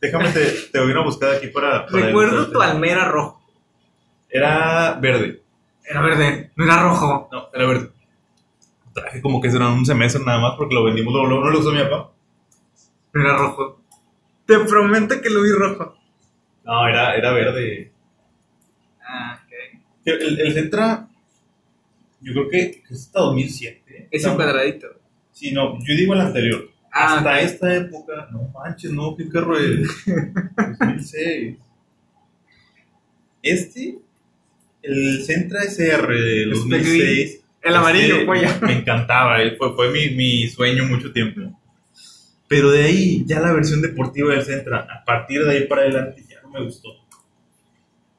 [0.00, 1.86] Déjame, te, te voy a ir a buscar aquí para...
[1.86, 3.40] para recuerdo tu almera rojo.
[4.28, 5.42] Era verde.
[5.84, 7.28] Era verde, no era rojo.
[7.30, 7.90] No, era verde.
[8.94, 11.72] Traje como que será un semestre nada más porque lo vendimos, luego, no lo usó
[11.72, 12.10] mi papá.
[13.12, 13.80] No era rojo.
[14.46, 15.96] Te prometo que lo vi rojo.
[16.64, 17.92] No, era, era verde.
[19.06, 19.80] Ah, ok.
[20.04, 21.08] El, el Sentra,
[22.20, 24.08] Yo creo que es hasta 2007.
[24.10, 24.88] Ese No, cuadradito.
[25.32, 26.68] Sí, no, yo digo el anterior.
[26.92, 27.38] Ah, hasta ok.
[27.40, 29.88] esta época, no manches, no, qué carro es.
[30.78, 31.56] 2006.
[33.42, 33.98] Este,
[34.82, 37.40] el Sentra SR de Es 2006.
[37.62, 38.58] El amarillo, este, polla.
[38.62, 41.58] Me encantaba, eh, fue, fue mi, mi sueño mucho tiempo.
[42.48, 46.22] Pero de ahí, ya la versión deportiva del Sentra, a partir de ahí para adelante,
[46.28, 46.90] ya no me gustó.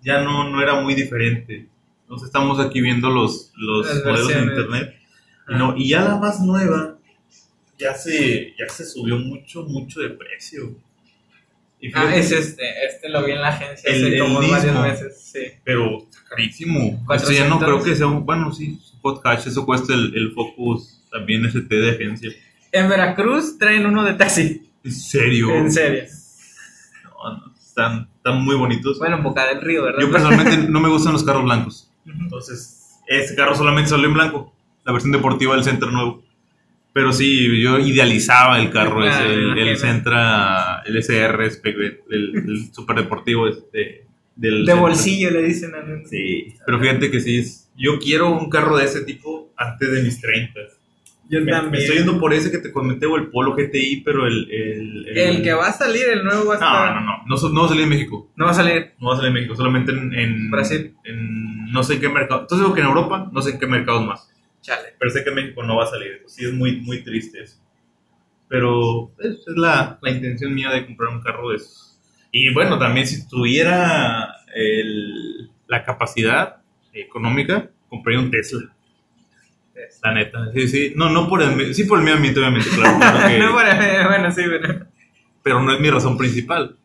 [0.02, 1.68] Ya no, no era muy diferente.
[2.02, 4.50] Entonces estamos aquí viendo los, los modelos de versiones.
[4.50, 4.96] internet.
[5.50, 6.98] Y, no, y ya la más nueva,
[7.84, 10.76] ya se, ya se subió mucho, mucho de precio.
[11.80, 12.64] Y Ah, es este.
[12.86, 14.56] Este lo vi en la agencia El- hace el como mismo.
[14.56, 15.22] varios meses.
[15.34, 15.40] Sí.
[15.66, 17.06] Pero está carísimo.
[17.14, 17.64] Esto ya no 400.
[17.64, 21.92] creo que sea un, bueno, sí, podcast, eso cuesta el, el Focus también ST de
[21.92, 22.32] agencia.
[22.72, 24.70] En Veracruz traen uno de taxi.
[24.84, 25.52] ¿En serio?
[25.54, 26.04] En serio.
[27.04, 28.98] No, no, están, están muy bonitos.
[28.98, 30.00] Bueno, en Boca del Río, ¿verdad?
[30.02, 31.90] Yo personalmente no me gustan los carros blancos.
[32.06, 34.54] Entonces, este carro solamente salió en blanco,
[34.86, 36.23] la versión deportiva del Sentra nuevo.
[36.94, 39.78] Pero sí, yo idealizaba el carro Ah, ese, el, el.
[39.78, 44.76] Sentra, el SR, el, el super deportivo este, del De Sentra.
[44.76, 46.04] bolsillo le dicen a mí.
[46.06, 50.04] Sí, pero fíjate que sí, es, yo quiero un carro de ese tipo antes de
[50.04, 50.60] mis 30.
[51.30, 51.82] Yo Me, me también.
[51.84, 54.52] estoy yendo por ese que te comenté, o el Polo GTI, pero el...
[54.52, 56.96] El, El que va a salir, el nuevo va a No, estar.
[56.96, 58.30] no, no, no, so- no va a salir en México.
[58.36, 58.92] No va a salir.
[59.00, 60.94] No va a salir en México, solamente en, en Brasil.
[61.06, 62.42] en no sé en qué mercado.
[62.42, 64.30] Entonces digo que en Europa, no sé en qué mercados más.
[64.64, 64.96] Chale.
[64.98, 66.24] Pero sé que en México no va a salir.
[66.26, 67.60] Sí, es muy, muy triste eso.
[68.48, 72.00] Pero es, es la, la intención mía de comprar un carro de esos.
[72.32, 76.58] Y bueno, también si tuviera el- la capacidad
[76.94, 78.74] económica, compraría un Tesla.
[80.04, 80.52] La neta.
[80.54, 80.94] Sí, sí.
[80.96, 82.98] No, no por el, sí por el medio ambiente, obviamente, claro.
[82.98, 83.72] claro que- no, bueno,
[84.08, 84.86] bueno, sí, bueno.
[85.44, 86.78] pero no es mi razón principal.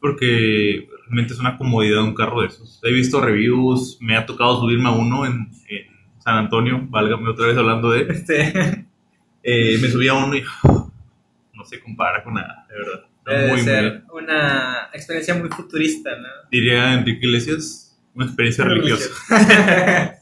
[0.00, 2.80] Porque realmente es una comodidad un carro de esos.
[2.84, 5.97] He visto reviews, me ha tocado subirme a uno en, en
[6.28, 8.02] San Antonio, válgame otra vez hablando de.
[8.02, 8.84] Este,
[9.42, 10.42] Eh, me subí a uno y
[11.54, 13.04] no se compara con nada, de verdad.
[13.24, 16.28] Debe muy, ser muy- una experiencia muy futurista, ¿no?
[16.50, 19.08] diría Enrique Iglesias, una experiencia religiosa.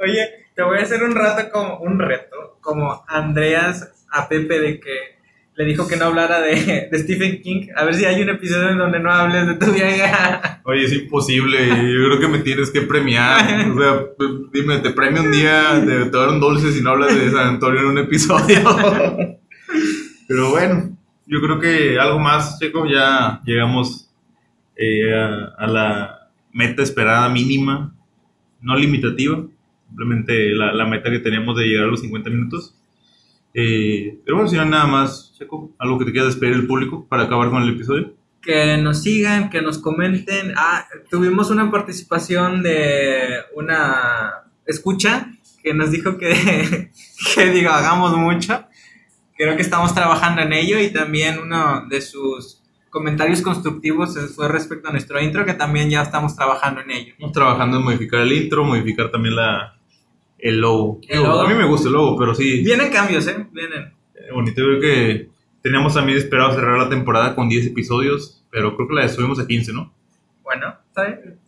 [0.00, 4.78] Oye, te voy a hacer un rato como un reto, como Andreas a Pepe de
[4.78, 5.17] que
[5.58, 7.66] le dijo que no hablara de, Stephen King.
[7.74, 10.04] A ver si hay un episodio en donde no hables de tu viaje.
[10.64, 13.68] Oye, es imposible, yo creo que me tienes que premiar.
[13.68, 14.04] O sea,
[14.52, 17.80] dime, te premio un día, te, te un dulce si no hablas de San Antonio
[17.80, 18.60] en un episodio.
[20.28, 20.96] Pero bueno,
[21.26, 24.14] yo creo que algo más, Checo, ya llegamos
[24.76, 27.96] eh, a, a la meta esperada mínima,
[28.60, 29.42] no limitativa,
[29.88, 32.77] simplemente la, la meta que teníamos de llegar a los 50 minutos.
[33.54, 37.06] Eh, pero bueno, si no nada más, Checo, algo que te quieras despedir del público
[37.08, 38.14] para acabar con el episodio.
[38.42, 40.54] Que nos sigan, que nos comenten.
[40.56, 45.32] Ah, tuvimos una participación de una escucha
[45.62, 46.90] que nos dijo que,
[47.34, 48.64] que digo, hagamos mucho.
[49.36, 54.88] Creo que estamos trabajando en ello y también uno de sus comentarios constructivos fue respecto
[54.88, 57.12] a nuestro intro, que también ya estamos trabajando en ello.
[57.12, 59.77] Estamos trabajando en modificar el intro, modificar también la,
[60.38, 61.00] el logo.
[61.08, 61.40] El Digo, logo.
[61.42, 63.46] A mí me gusta el logo, pero sí, Vienen cambios, ¿eh?
[63.52, 63.92] Vienen.
[64.32, 64.62] bonito.
[64.62, 65.28] Creo que
[65.62, 69.46] teníamos también esperado cerrar la temporada con 10 episodios, pero creo que la subimos a
[69.46, 69.92] 15, ¿no?
[70.44, 71.38] Bueno, ¿está bien?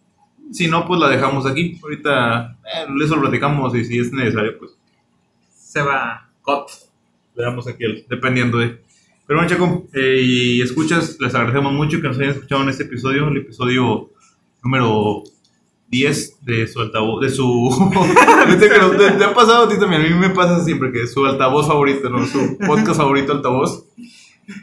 [0.53, 1.79] Si no, pues la dejamos aquí.
[1.83, 4.73] Ahorita eh, eso lo platicamos y si es necesario, pues
[5.55, 6.29] Se va.
[6.43, 6.69] cut.
[7.37, 8.81] Le damos aquí, el- dependiendo de...
[9.27, 12.83] Pero bueno, Checo, eh, y escuchas, les agradecemos mucho que nos hayan escuchado en este
[12.83, 14.11] episodio, el episodio
[14.65, 15.23] número
[15.91, 17.91] 10 de su altavoz, de su...
[18.59, 21.67] Te, te ha pasado a ti también, a mí me pasa siempre que su altavoz
[21.67, 22.25] favorito, ¿no?
[22.27, 23.85] Su podcast favorito altavoz.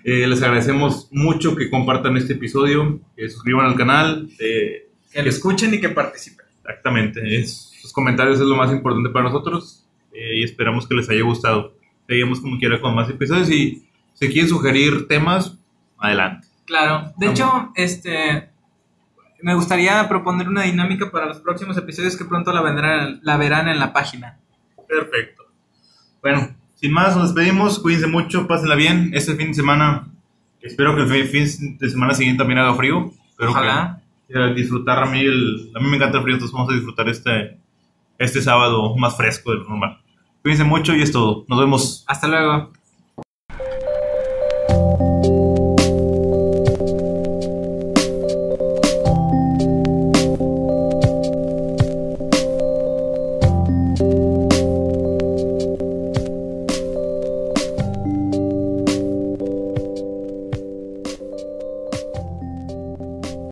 [0.03, 5.30] Eh, les agradecemos mucho que compartan este episodio, que suscriban al canal, eh, Que lo
[5.30, 6.45] escuchen y que participen.
[6.61, 11.09] Exactamente, es- sus comentarios es lo más importante para nosotros eh, y esperamos que les
[11.09, 11.73] haya gustado.
[12.07, 15.57] Seguimos como quiera con más episodios y si quieren sugerir temas,
[15.97, 16.47] adelante.
[16.65, 17.13] Claro.
[17.17, 18.49] De hecho, este.
[19.47, 23.69] Me gustaría proponer una dinámica para los próximos episodios que pronto la, vendrán, la verán
[23.69, 24.37] en la página.
[24.89, 25.43] Perfecto.
[26.21, 29.11] Bueno, sin más, nos despedimos, cuídense mucho, pásenla bien.
[29.13, 30.09] Este fin de semana,
[30.61, 33.13] espero que el fin- de semana siguiente también haga frío.
[33.29, 34.01] Espero Ojalá.
[34.27, 36.75] que eh, disfrutar a mí, el, a mí me encanta el frío, entonces vamos a
[36.75, 37.57] disfrutar este,
[38.17, 40.01] este sábado más fresco de lo normal.
[40.41, 41.45] Cuídense mucho y es todo.
[41.47, 42.03] Nos vemos.
[42.05, 42.73] Hasta luego.